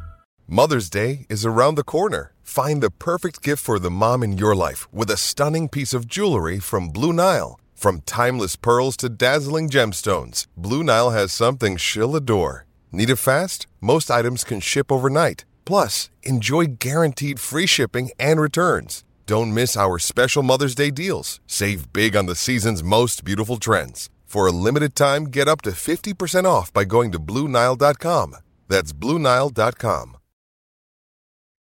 [0.47, 2.32] Mother's Day is around the corner.
[2.43, 6.07] Find the perfect gift for the mom in your life with a stunning piece of
[6.07, 7.61] jewelry from Blue Nile.
[7.74, 12.66] From timeless pearls to dazzling gemstones, Blue Nile has something she'll adore.
[12.91, 13.66] Need it fast?
[13.80, 15.45] Most items can ship overnight.
[15.64, 19.05] Plus, enjoy guaranteed free shipping and returns.
[19.29, 21.39] Don't miss our special Mother's Day deals.
[21.47, 24.09] Save big on the season's most beautiful trends.
[24.24, 28.37] For a limited time, get up to 50% off by going to BlueNile.com.
[28.68, 30.16] That's BlueNile.com.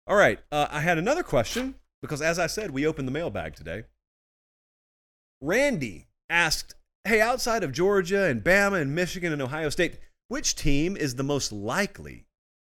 [0.07, 0.39] All right.
[0.49, 3.83] Uh, I had another question because, as I said, we opened the mailbag today.
[5.41, 9.99] Randy asked, Hey, outside of Georgia and Bama and Michigan and Ohio State,
[10.29, 12.25] which team is the most likely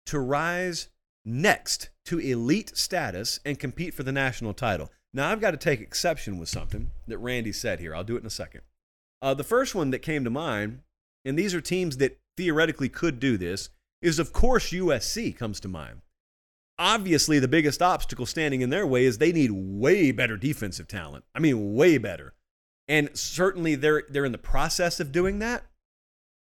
[0.08, 0.90] to rise
[1.26, 4.92] next to elite status and compete for the national title?
[5.14, 7.96] Now, I've got to take exception with something that Randy said here.
[7.96, 8.62] I'll do it in a second.
[9.22, 10.82] Uh, the first one that came to mind,
[11.26, 13.70] and these are teams that theoretically could do this,
[14.02, 16.02] is of course USC comes to mind
[16.80, 21.26] obviously the biggest obstacle standing in their way is they need way better defensive talent.
[21.36, 22.34] I mean, way better.
[22.88, 25.66] And certainly they're they're in the process of doing that.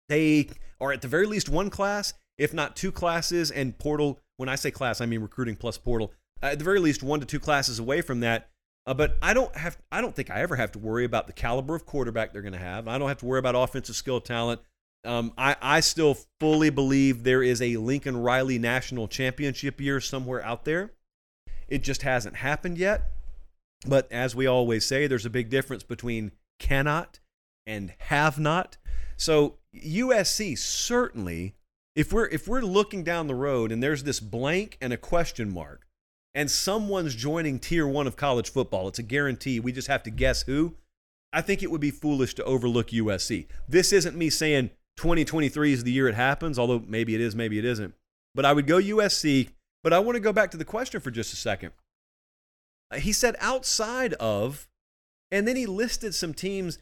[0.09, 0.49] They
[0.81, 4.19] are at the very least one class if not two classes and portal.
[4.37, 6.11] When I say class, I mean recruiting plus portal.
[6.41, 8.49] At the very least, one to two classes away from that.
[8.85, 9.77] Uh, but I don't have.
[9.91, 12.53] I don't think I ever have to worry about the caliber of quarterback they're going
[12.53, 12.87] to have.
[12.87, 14.61] I don't have to worry about offensive skill talent.
[15.05, 20.43] Um, I, I still fully believe there is a Lincoln Riley national championship year somewhere
[20.45, 20.91] out there.
[21.67, 23.11] It just hasn't happened yet.
[23.85, 27.19] But as we always say, there's a big difference between cannot
[27.65, 28.77] and have not.
[29.17, 31.55] So USC certainly,
[31.95, 35.51] if we're if we're looking down the road and there's this blank and a question
[35.53, 35.87] mark,
[36.35, 39.59] and someone's joining tier one of college football, it's a guarantee.
[39.59, 40.75] We just have to guess who.
[41.31, 43.47] I think it would be foolish to overlook USC.
[43.67, 47.57] This isn't me saying 2023 is the year it happens, although maybe it is, maybe
[47.57, 47.95] it isn't.
[48.35, 49.49] But I would go USC.
[49.83, 51.71] But I want to go back to the question for just a second.
[52.89, 54.69] Uh, he said outside of,
[55.29, 56.79] and then he listed some teams,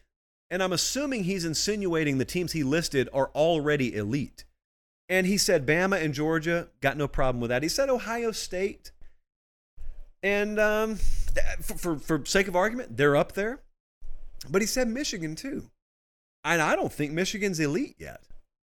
[0.52, 4.46] and I'm assuming he's insinuating the teams he listed are already elite.
[5.12, 7.64] And he said Bama and Georgia, got no problem with that.
[7.64, 8.92] He said Ohio State.
[10.24, 11.00] And um,
[11.62, 13.60] for, for, for sake of argument, they're up there.
[14.50, 15.70] But he said Michigan too.
[16.46, 18.22] And I don't think Michigan's elite yet.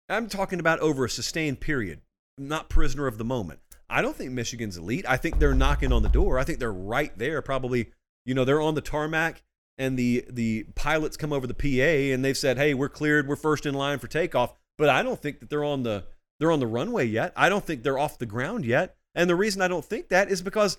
[0.09, 2.01] I'm talking about over a sustained period,
[2.37, 3.61] not prisoner of the moment.
[3.89, 5.05] I don't think Michigan's elite.
[5.09, 6.41] I think they're knocking on the door.
[6.41, 7.43] I think they're right there.
[7.43, 7.93] Probably,
[8.27, 9.45] you know, they're on the tarmac
[9.79, 13.29] and the the pilots come over the PA and they've said, "Hey, we're cleared.
[13.29, 16.05] We're first in line for takeoff." But I don't think that they're on the
[16.39, 17.33] they're on the runway yet.
[17.37, 18.97] I don't think they're off the ground yet.
[19.15, 20.79] And the reason I don't think that is because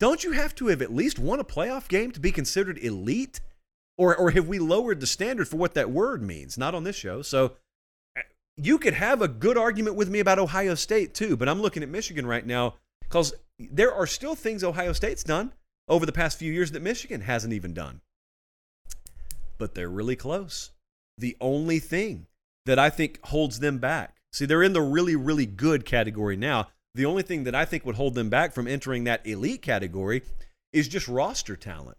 [0.00, 3.40] don't you have to have at least won a playoff game to be considered elite?
[3.96, 6.58] Or, or have we lowered the standard for what that word means?
[6.58, 7.22] Not on this show.
[7.22, 7.52] So
[8.18, 8.22] uh,
[8.56, 11.82] you could have a good argument with me about Ohio State too, but I'm looking
[11.82, 15.52] at Michigan right now because there are still things Ohio State's done
[15.88, 18.00] over the past few years that Michigan hasn't even done.
[19.58, 20.72] But they're really close.
[21.18, 22.26] The only thing
[22.66, 26.68] that I think holds them back, see, they're in the really, really good category now.
[26.94, 30.22] The only thing that I think would hold them back from entering that elite category
[30.72, 31.98] is just roster talent.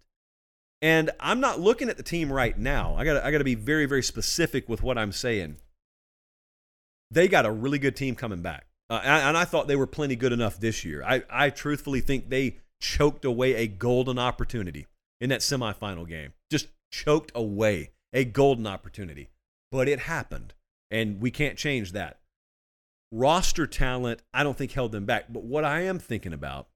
[0.82, 2.96] And I'm not looking at the team right now.
[2.96, 5.58] I got I got to be very very specific with what I'm saying.
[7.12, 8.68] They got a really good team coming back.
[8.90, 11.04] Uh, and, and, I thought they were plenty good enough this year.
[11.04, 14.86] I, I truthfully think they choked away a golden opportunity
[15.20, 16.34] in that semifinal game.
[16.52, 19.30] Just choked away a golden opportunity.
[19.72, 20.54] But it happened,
[20.92, 22.20] and we can't change that.
[23.12, 25.26] Roster talent, I don't think held them back.
[25.30, 26.68] But what I am thinking about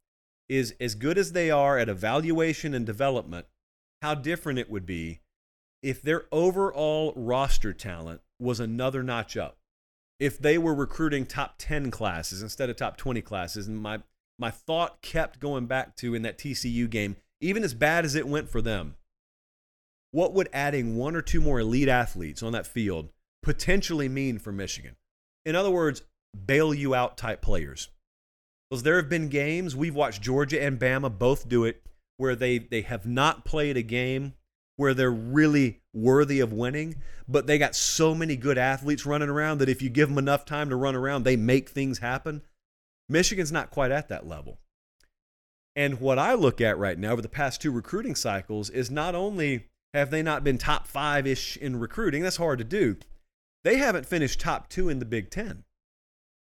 [0.48, 3.46] is as good as they are at evaluation and development,
[4.02, 5.20] how different it would be
[5.82, 9.58] if their overall roster talent was another notch up.
[10.20, 13.68] If they were recruiting top 10 classes instead of top 20 classes.
[13.68, 14.00] And my,
[14.38, 18.28] my thought kept going back to in that TCU game, even as bad as it
[18.28, 18.96] went for them,
[20.12, 23.10] what would adding one or two more elite athletes on that field
[23.42, 24.96] potentially mean for Michigan?
[25.46, 26.02] In other words,
[26.46, 27.90] bail you out type players.
[28.70, 31.82] Because there have been games, we've watched Georgia and Bama both do it
[32.18, 34.34] where they, they have not played a game
[34.76, 36.96] where they're really worthy of winning,
[37.28, 40.46] but they got so many good athletes running around that if you give them enough
[40.46, 42.42] time to run around, they make things happen.
[43.10, 44.60] Michigan's not quite at that level.
[45.76, 49.16] And what I look at right now over the past two recruiting cycles is not
[49.16, 52.98] only have they not been top five ish in recruiting, that's hard to do,
[53.64, 55.64] they haven't finished top two in the Big Ten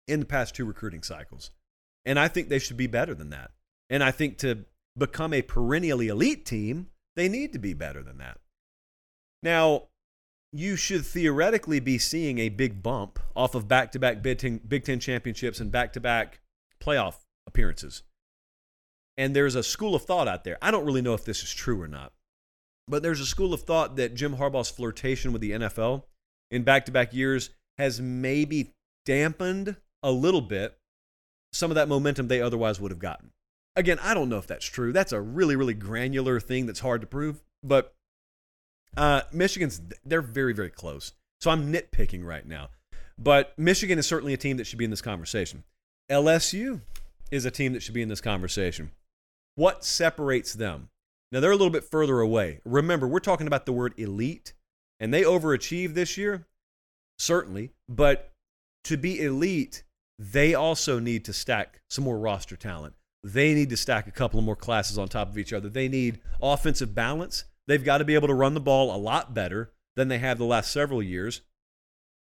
[0.09, 1.51] in the past two recruiting cycles.
[2.05, 3.51] And I think they should be better than that.
[3.89, 4.65] And I think to
[4.97, 8.39] become a perennially elite team, they need to be better than that.
[9.43, 9.83] Now,
[10.51, 14.99] you should theoretically be seeing a big bump off of back to back Big Ten
[14.99, 16.39] championships and back to back
[16.81, 18.03] playoff appearances.
[19.17, 20.57] And there's a school of thought out there.
[20.61, 22.13] I don't really know if this is true or not,
[22.87, 26.03] but there's a school of thought that Jim Harbaugh's flirtation with the NFL
[26.49, 28.73] in back to back years has maybe
[29.05, 30.77] dampened a little bit
[31.51, 33.31] some of that momentum they otherwise would have gotten.
[33.75, 34.91] Again, I don't know if that's true.
[34.91, 37.41] That's a really, really granular thing that's hard to prove.
[37.63, 37.93] But
[38.97, 41.13] uh, Michigan's, they're very, very close.
[41.39, 42.69] So I'm nitpicking right now.
[43.17, 45.63] But Michigan is certainly a team that should be in this conversation.
[46.09, 46.81] LSU
[47.31, 48.91] is a team that should be in this conversation.
[49.55, 50.89] What separates them?
[51.31, 52.59] Now, they're a little bit further away.
[52.65, 54.53] Remember, we're talking about the word elite,
[54.99, 56.47] and they overachieved this year,
[57.19, 57.71] certainly.
[57.87, 58.31] But
[58.85, 59.83] to be elite,
[60.19, 62.93] they also need to stack some more roster talent.
[63.23, 65.69] They need to stack a couple of more classes on top of each other.
[65.69, 67.45] They need offensive balance.
[67.67, 70.37] They've got to be able to run the ball a lot better than they have
[70.37, 71.41] the last several years.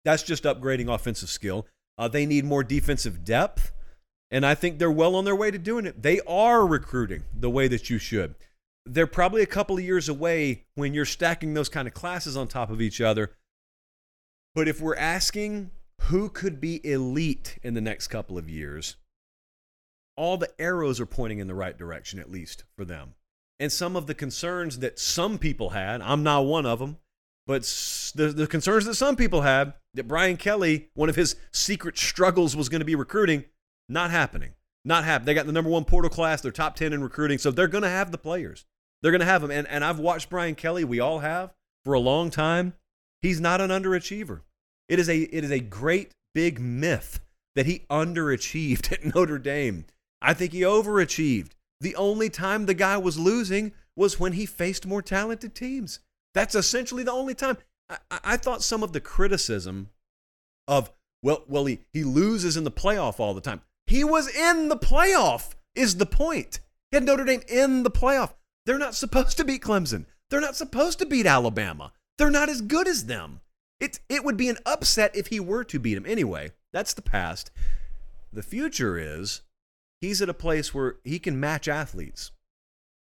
[0.05, 1.67] That's just upgrading offensive skill.
[1.97, 3.71] Uh, they need more defensive depth.
[4.31, 6.01] And I think they're well on their way to doing it.
[6.01, 8.35] They are recruiting the way that you should.
[8.85, 12.47] They're probably a couple of years away when you're stacking those kind of classes on
[12.47, 13.31] top of each other.
[14.55, 15.71] But if we're asking
[16.05, 18.95] who could be elite in the next couple of years,
[20.17, 23.13] all the arrows are pointing in the right direction, at least for them.
[23.59, 26.97] And some of the concerns that some people had, I'm not one of them,
[27.45, 27.61] but
[28.15, 32.55] the, the concerns that some people had that Brian Kelly, one of his secret struggles
[32.55, 33.45] was going to be recruiting,
[33.87, 34.53] not happening.
[34.83, 35.27] Not happening.
[35.27, 37.83] They got the number one portal class, they're top 10 in recruiting, so they're going
[37.83, 38.65] to have the players.
[39.01, 39.51] They're going to have them.
[39.51, 41.53] And, and I've watched Brian Kelly, we all have,
[41.85, 42.73] for a long time.
[43.21, 44.41] He's not an underachiever.
[44.91, 47.21] It is a, it is a great big myth
[47.55, 49.85] that he underachieved at Notre Dame.
[50.21, 51.51] I think he overachieved.
[51.79, 56.01] The only time the guy was losing was when he faced more talented teams.
[56.33, 57.57] That's essentially the only time.
[57.89, 59.91] I, I thought some of the criticism
[60.67, 60.91] of,
[61.23, 63.61] well, well, he, he loses in the playoff all the time.
[63.87, 66.59] He was in the playoff, is the point.
[66.91, 68.33] He had Notre Dame in the playoff.
[68.65, 70.03] They're not supposed to beat Clemson.
[70.29, 71.93] They're not supposed to beat Alabama.
[72.17, 73.39] They're not as good as them.
[73.81, 76.05] It, it would be an upset if he were to beat him.
[76.05, 77.49] Anyway, that's the past.
[78.31, 79.41] The future is
[79.99, 82.31] he's at a place where he can match athletes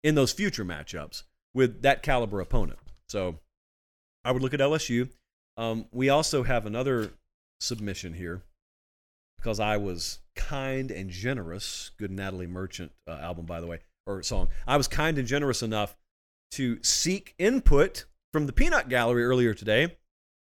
[0.03, 1.23] in those future matchups
[1.55, 2.81] with that caliber opponent.
[3.09, 3.39] So
[4.25, 5.09] I would look at LSU.
[5.57, 7.13] Um, we also have another
[7.61, 8.43] submission here
[9.37, 11.93] because I was kind and generous.
[11.97, 14.49] Good Natalie Merchant uh, album, by the way, or song.
[14.67, 15.97] I was kind and generous enough
[16.53, 19.97] to seek input from the Peanut Gallery earlier today.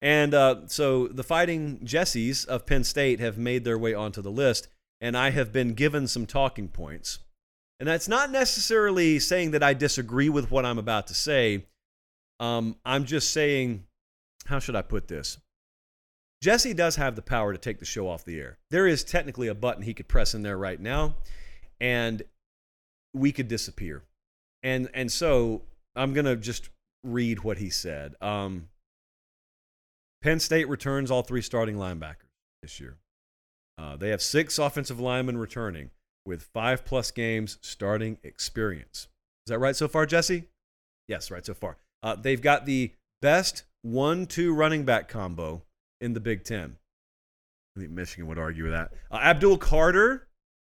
[0.00, 4.30] And uh, so the Fighting Jessies of Penn State have made their way onto the
[4.30, 4.68] list
[5.00, 7.20] and I have been given some talking points.
[7.80, 11.66] And that's not necessarily saying that I disagree with what I'm about to say.
[12.40, 13.84] Um, I'm just saying,
[14.46, 15.38] how should I put this?
[16.42, 18.58] Jesse does have the power to take the show off the air.
[18.70, 21.16] There is technically a button he could press in there right now,
[21.80, 22.22] and
[23.12, 24.02] we could disappear.
[24.62, 25.62] And and so
[25.96, 26.70] I'm gonna just
[27.02, 28.14] read what he said.
[28.20, 28.68] Um,
[30.22, 32.96] Penn State returns all three starting linebackers this year.
[33.78, 35.90] Uh, they have six offensive linemen returning
[36.26, 39.08] with five plus games starting experience.
[39.46, 40.44] Is that right so far, Jesse?
[41.06, 41.78] Yes, right so far.
[42.02, 42.92] Uh, they've got the
[43.22, 45.62] best one two running back combo
[46.00, 46.76] in the Big Ten.
[47.76, 48.92] I think Michigan would argue with that.
[49.10, 50.26] Uh, Abdul Carter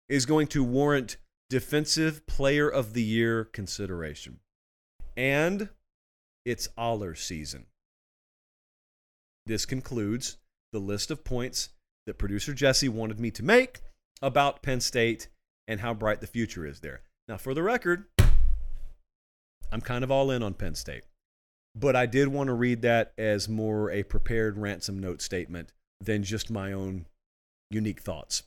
[0.08, 1.16] is going to warrant
[1.50, 4.38] Defensive Player of the Year consideration.
[5.16, 5.68] And
[6.44, 7.66] it's Allar season.
[9.50, 10.36] This concludes
[10.72, 11.70] the list of points
[12.06, 13.80] that producer Jesse wanted me to make
[14.22, 15.26] about Penn State
[15.66, 17.00] and how bright the future is there.
[17.26, 18.04] Now, for the record,
[19.72, 21.02] I'm kind of all in on Penn State,
[21.74, 26.22] but I did want to read that as more a prepared ransom note statement than
[26.22, 27.06] just my own
[27.72, 28.44] unique thoughts.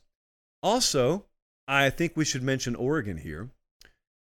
[0.62, 1.26] Also,
[1.68, 3.50] I think we should mention Oregon here.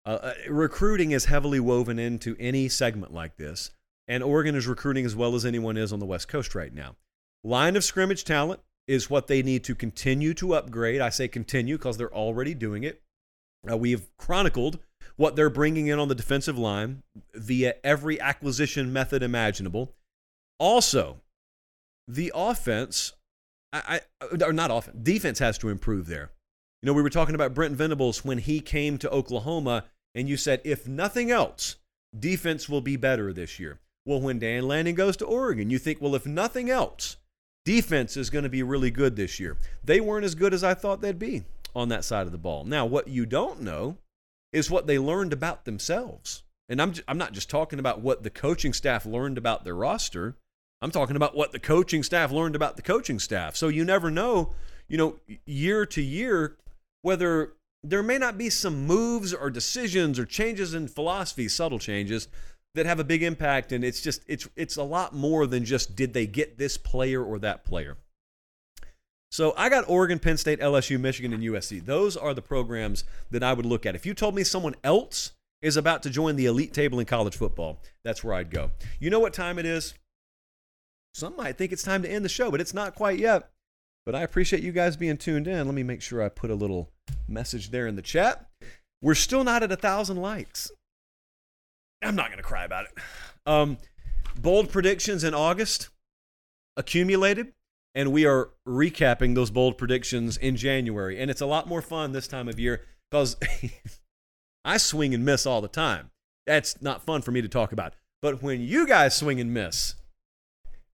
[0.04, 3.70] Uh, uh recruiting is heavily woven into any segment like this,
[4.08, 6.96] and Oregon is recruiting as well as anyone is on the West Coast right now.
[7.44, 11.00] Line of scrimmage talent is what they need to continue to upgrade.
[11.00, 13.02] I say continue because they're already doing it.
[13.68, 14.78] Uh, we've chronicled
[15.16, 17.02] what they're bringing in on the defensive line
[17.34, 19.92] via every acquisition method imaginable.
[20.58, 21.20] Also,
[22.06, 23.12] the offense,
[23.72, 26.30] I, I, or not offense, defense has to improve there.
[26.82, 29.84] You know, we were talking about Brent Venables when he came to Oklahoma,
[30.14, 31.76] and you said, if nothing else,
[32.16, 33.80] defense will be better this year.
[34.06, 37.16] Well, when Dan Lanning goes to Oregon, you think, well, if nothing else,
[37.66, 39.56] Defense is going to be really good this year.
[39.82, 41.42] They weren't as good as I thought they'd be
[41.74, 42.62] on that side of the ball.
[42.62, 43.98] Now, what you don't know
[44.52, 46.44] is what they learned about themselves.
[46.68, 50.36] And I'm, I'm not just talking about what the coaching staff learned about their roster.
[50.80, 53.56] I'm talking about what the coaching staff learned about the coaching staff.
[53.56, 54.54] So you never know,
[54.86, 56.56] you know, year to year,
[57.02, 62.28] whether there may not be some moves or decisions or changes in philosophy, subtle changes
[62.76, 65.96] that have a big impact and it's just it's it's a lot more than just
[65.96, 67.96] did they get this player or that player.
[69.32, 71.84] So I got Oregon, Penn State, LSU, Michigan and USC.
[71.84, 73.94] Those are the programs that I would look at.
[73.94, 77.36] If you told me someone else is about to join the elite table in college
[77.36, 78.70] football, that's where I'd go.
[79.00, 79.94] You know what time it is?
[81.14, 83.50] Some might think it's time to end the show, but it's not quite yet.
[84.04, 85.66] But I appreciate you guys being tuned in.
[85.66, 86.90] Let me make sure I put a little
[87.26, 88.46] message there in the chat.
[89.02, 90.70] We're still not at a thousand likes.
[92.06, 92.92] I'm not going to cry about it.
[93.46, 93.78] Um,
[94.40, 95.88] bold predictions in August
[96.76, 97.52] accumulated,
[97.94, 101.18] and we are recapping those bold predictions in January.
[101.18, 103.36] And it's a lot more fun this time of year because
[104.64, 106.10] I swing and miss all the time.
[106.46, 107.94] That's not fun for me to talk about.
[108.22, 109.94] But when you guys swing and miss,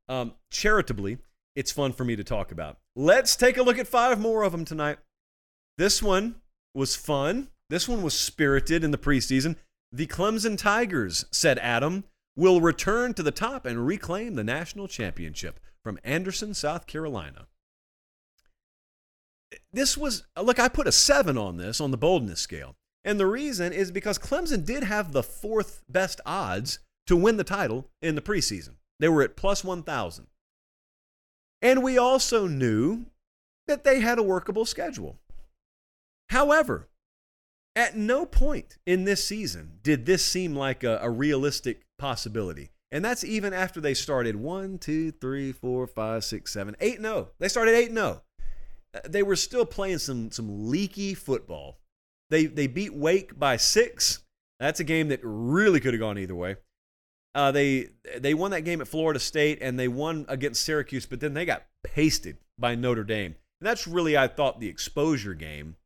[0.08, 1.18] um, charitably,
[1.54, 2.78] it's fun for me to talk about.
[2.96, 4.98] Let's take a look at five more of them tonight.
[5.78, 6.36] This one
[6.74, 7.48] was fun.
[7.70, 9.56] This one was spirited in the preseason.
[9.92, 15.60] The Clemson Tigers, said Adam, will return to the top and reclaim the national championship
[15.82, 17.46] from Anderson, South Carolina.
[19.70, 22.74] this was, look, I put a seven on this on the boldness scale.
[23.04, 27.44] And the reason is because Clemson did have the fourth best odds to win the
[27.44, 28.76] title in the preseason.
[28.98, 30.26] They were at plus 1,000.
[31.60, 33.06] And we also knew
[33.66, 35.18] that they had a workable schedule.
[36.30, 36.88] However,
[37.74, 42.70] at no point in this season did this seem like a, a realistic possibility.
[42.90, 47.28] And that's even after they started 1, 2, 3, 4, 5, 6, 7, 8 0.
[47.38, 48.22] They started 8 0.
[48.94, 51.78] Uh, they were still playing some, some leaky football.
[52.28, 54.20] They, they beat Wake by six.
[54.60, 56.56] That's a game that really could have gone either way.
[57.34, 61.20] Uh, they they won that game at Florida State and they won against Syracuse, but
[61.20, 63.34] then they got pasted by Notre Dame.
[63.60, 65.76] And that's really, I thought, the exposure game.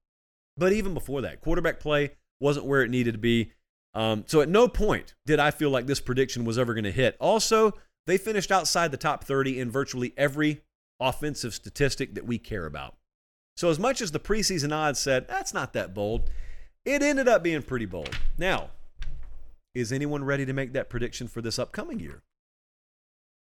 [0.56, 3.52] But even before that, quarterback play wasn't where it needed to be.
[3.94, 6.92] Um, so at no point did I feel like this prediction was ever going to
[6.92, 7.16] hit.
[7.20, 7.74] Also,
[8.06, 10.62] they finished outside the top 30 in virtually every
[11.00, 12.96] offensive statistic that we care about.
[13.56, 16.28] So, as much as the preseason odds said, that's not that bold,
[16.84, 18.16] it ended up being pretty bold.
[18.36, 18.70] Now,
[19.74, 22.22] is anyone ready to make that prediction for this upcoming year?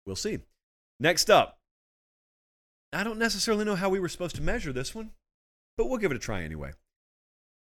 [0.05, 0.39] We'll see.
[0.99, 1.57] Next up,
[2.93, 5.11] I don't necessarily know how we were supposed to measure this one,
[5.75, 6.71] but we'll give it a try anyway.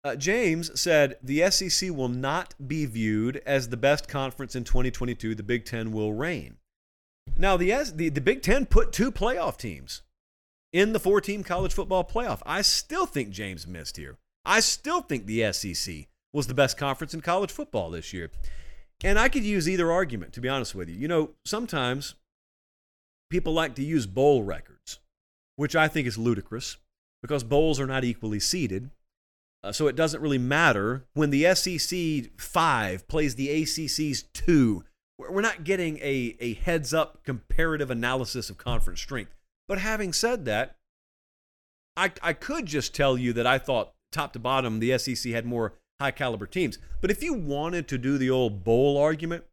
[0.03, 5.35] Uh, James said the SEC will not be viewed as the best conference in 2022.
[5.35, 6.57] The Big Ten will reign.
[7.37, 10.03] Now, the, the, the Big Ten put two playoff teams
[10.73, 12.41] in the four team college football playoff.
[12.47, 14.17] I still think James missed here.
[14.45, 18.31] I still think the SEC was the best conference in college football this year.
[19.03, 20.95] And I could use either argument, to be honest with you.
[20.95, 22.15] You know, sometimes
[23.31, 24.99] people like to use bowl records,
[25.57, 26.77] which I think is ludicrous
[27.23, 28.91] because bowls are not equally seeded.
[29.63, 34.85] Uh, so it doesn't really matter when the SEC 5 plays the ACC's 2.
[35.19, 39.35] We're not getting a, a heads up comparative analysis of conference strength.
[39.69, 40.77] But having said that,
[41.97, 45.45] I, I could just tell you that I thought top to bottom the SEC had
[45.45, 46.79] more high caliber teams.
[47.03, 49.45] But if you wanted to do the old bowl argument,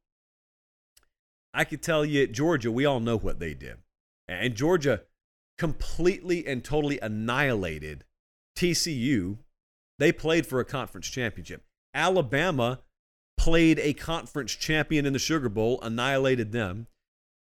[1.54, 3.78] I could tell you at Georgia, we all know what they did.
[4.28, 5.02] And Georgia
[5.58, 8.06] completely and totally annihilated
[8.58, 9.40] TCU
[10.00, 11.64] they played for a conference championship.
[11.94, 12.80] Alabama
[13.38, 16.88] played a conference champion in the Sugar Bowl, annihilated them.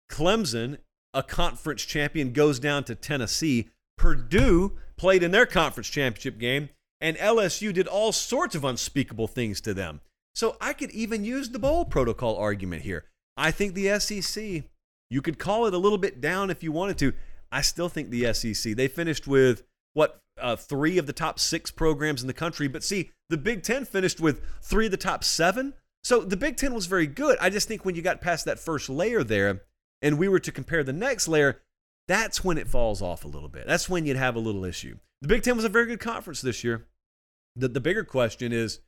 [0.10, 0.78] Clemson,
[1.14, 3.70] a conference champion, goes down to Tennessee.
[3.98, 6.70] Purdue played in their conference championship game,
[7.02, 10.02] and LSU did all sorts of unspeakable things to them.
[10.36, 13.06] So I could even use the bowl protocol argument here.
[13.36, 14.64] I think the SEC,
[15.10, 17.14] you could call it a little bit down if you wanted to.
[17.52, 19.64] I still think the SEC, they finished with
[19.94, 22.68] what uh, three of the top six programs in the country.
[22.68, 25.74] But see, the Big Ten finished with three of the top seven.
[26.04, 27.38] So the Big Ten was very good.
[27.40, 29.62] I just think when you got past that first layer there,
[30.02, 31.62] and we were to compare the next layer,
[32.08, 33.68] that's when it falls off a little bit.
[33.68, 34.98] That's when you'd have a little issue.
[35.22, 36.88] The Big Ten was a very good conference this year.
[37.56, 38.80] The, the bigger question is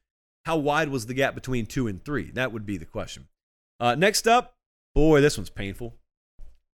[0.46, 2.32] how wide was the gap between two and three?
[2.32, 3.28] That would be the question.
[3.80, 4.56] Uh, next up,
[4.96, 5.96] boy, this one's painful.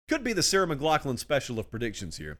[0.08, 2.38] Could be the Sarah McLachlan special of predictions here.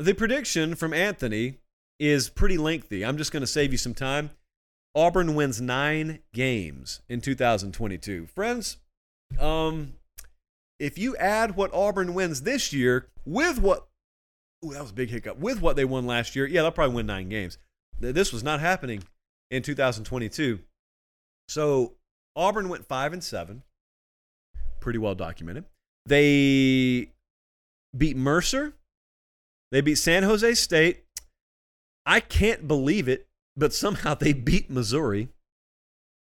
[0.00, 1.58] The prediction from Anthony
[1.98, 3.04] is pretty lengthy.
[3.04, 4.30] I'm just going to save you some time.
[4.94, 8.24] Auburn wins nine games in 2022.
[8.24, 8.78] Friends,
[9.38, 9.92] um,
[10.78, 13.88] if you add what Auburn wins this year with what,
[14.64, 16.96] ooh, that was a big hiccup, with what they won last year, yeah, they'll probably
[16.96, 17.58] win nine games.
[18.00, 19.02] This was not happening
[19.50, 20.60] in 2022.
[21.46, 21.92] So
[22.34, 23.64] Auburn went five and seven,
[24.80, 25.66] pretty well documented.
[26.06, 27.10] They
[27.94, 28.72] beat Mercer,
[29.70, 31.04] they beat San Jose State.
[32.06, 35.28] I can't believe it, but somehow they beat Missouri.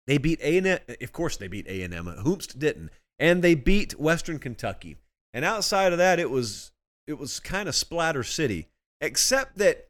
[0.06, 0.80] They beat A&M.
[1.02, 1.92] Of course, they beat A&M.
[2.24, 4.98] Hoopst didn't, and they beat Western Kentucky.
[5.34, 6.72] And outside of that, it was
[7.06, 8.68] it was kind of splatter city.
[9.00, 9.90] Except that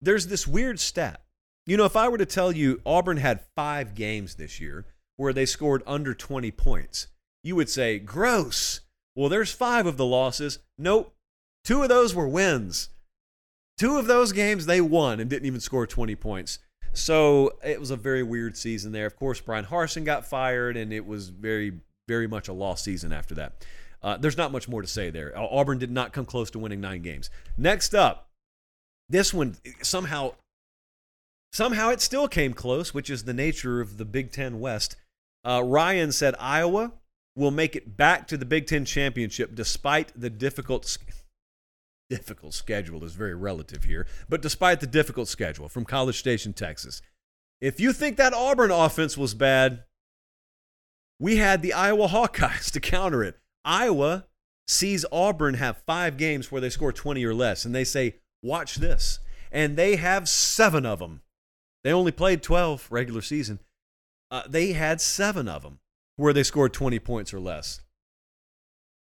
[0.00, 1.22] there's this weird stat.
[1.66, 4.84] You know, if I were to tell you Auburn had five games this year
[5.16, 7.08] where they scored under 20 points,
[7.42, 8.80] you would say, gross.
[9.16, 10.58] Well, there's five of the losses.
[10.76, 11.14] Nope.
[11.64, 12.90] Two of those were wins.
[13.76, 16.58] Two of those games they won and didn't even score 20 points.
[16.92, 19.06] So it was a very weird season there.
[19.06, 21.72] Of course, Bryan Harsin got fired, and it was very,
[22.08, 23.66] very much a lost season after that.
[24.00, 25.36] Uh, there's not much more to say there.
[25.36, 27.30] Auburn did not come close to winning nine games.
[27.56, 28.28] Next up,
[29.08, 30.34] this one somehow,
[31.52, 34.94] somehow it still came close, which is the nature of the Big Ten West.
[35.44, 36.92] Uh, Ryan said Iowa
[37.34, 40.96] will make it back to the Big Ten championship despite the difficult
[42.10, 47.00] difficult schedule is very relative here, but despite the difficult schedule from College Station, Texas,
[47.60, 49.84] if you think that Auburn offense was bad,
[51.18, 53.38] we had the Iowa Hawkeyes to counter it.
[53.64, 54.26] Iowa
[54.66, 58.76] sees Auburn have five games where they score 20 or less, and they say, watch
[58.76, 59.20] this.
[59.52, 61.22] and they have seven of them.
[61.84, 63.60] They only played 12 regular season.
[64.30, 65.78] Uh, they had seven of them
[66.16, 67.80] where they scored 20 points or less.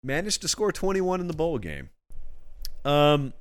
[0.02, 1.90] Managed to score 21 in the bowl game.
[2.84, 3.32] Um,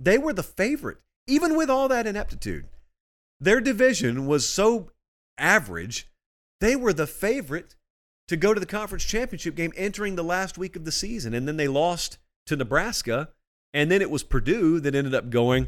[0.00, 2.66] they were the favorite, even with all that ineptitude.
[3.40, 4.90] Their division was so
[5.38, 6.08] average,
[6.60, 7.76] they were the favorite
[8.28, 11.34] to go to the conference championship game entering the last week of the season.
[11.34, 13.30] And then they lost to Nebraska.
[13.72, 15.66] And then it was Purdue that ended up going.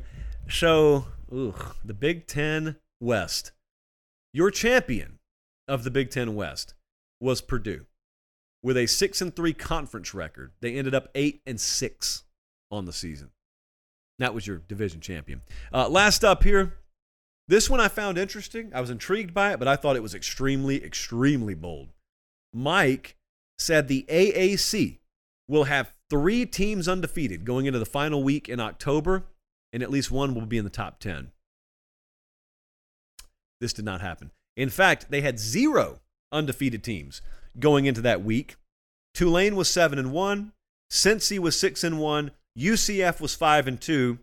[0.49, 3.53] So, the Big Ten West.
[4.33, 5.19] Your champion
[5.67, 6.75] of the Big Ten West
[7.21, 7.87] was Purdue
[8.63, 10.53] with a 6 and 3 conference record.
[10.61, 12.25] They ended up 8 and 6
[12.71, 13.31] on the season.
[14.19, 15.43] That was your division champion.
[15.73, 16.75] Uh, last up here,
[17.49, 18.73] this one I found interesting.
[18.75, 21.89] I was intrigued by it, but I thought it was extremely, extremely bold.
[22.53, 23.17] Mike
[23.59, 24.99] said the AAC
[25.49, 29.25] will have three teams undefeated going into the final week in October,
[29.73, 31.31] and at least one will be in the top 10.
[33.61, 34.31] This did not happen.
[34.57, 36.01] In fact, they had zero
[36.33, 37.23] undefeated teams
[37.59, 38.57] going into that week.
[39.15, 40.53] Tulane was 7 and 1,
[40.91, 44.19] Cincy was 6 and 1, UCF was 5 and 2.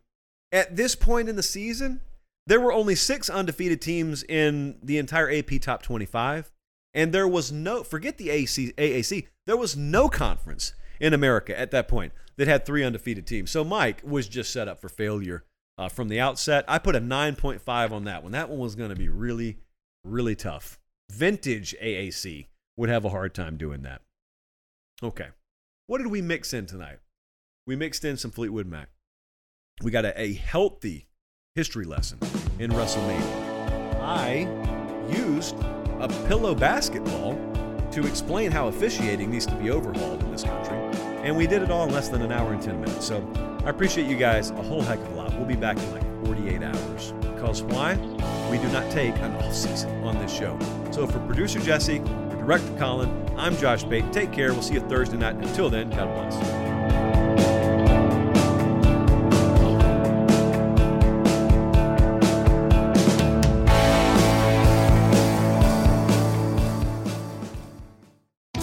[0.52, 2.02] At this point in the season,
[2.46, 6.52] there were only 6 undefeated teams in the entire AP top 25.
[6.94, 11.72] And there was no, forget the AC, AAC, there was no conference in America at
[11.72, 13.52] that point that had three undefeated teams.
[13.52, 15.44] So Mike was just set up for failure
[15.78, 16.66] uh, from the outset.
[16.68, 18.32] I put a 9.5 on that one.
[18.32, 19.58] That one was going to be really,
[20.04, 20.80] really tough.
[21.12, 22.48] Vintage AAC
[22.78, 24.02] would have a hard time doing that.
[25.02, 25.28] Okay.
[25.88, 27.00] What did we mix in tonight?
[27.66, 28.90] We mixed in some Fleetwood Mac.
[29.82, 31.08] We got a, a healthy
[31.56, 32.20] history lesson
[32.60, 34.02] in WrestleMania.
[34.02, 34.48] I
[35.10, 35.56] used
[36.00, 37.36] a pillow basketball
[37.92, 40.78] to explain how officiating needs to be overhauled in this country.
[41.24, 43.06] And we did it all in less than an hour and 10 minutes.
[43.08, 43.26] So
[43.64, 45.34] I appreciate you guys a whole heck of a lot.
[45.36, 47.14] We'll be back in like 48 hours.
[47.22, 47.96] Because why?
[48.52, 50.60] We do not take an off season on this show.
[50.92, 54.12] So for producer Jesse, for director Colin, I'm Josh Pate.
[54.12, 54.52] Take care.
[54.52, 55.36] We'll see you Thursday night.
[55.36, 57.13] Until then, God bless.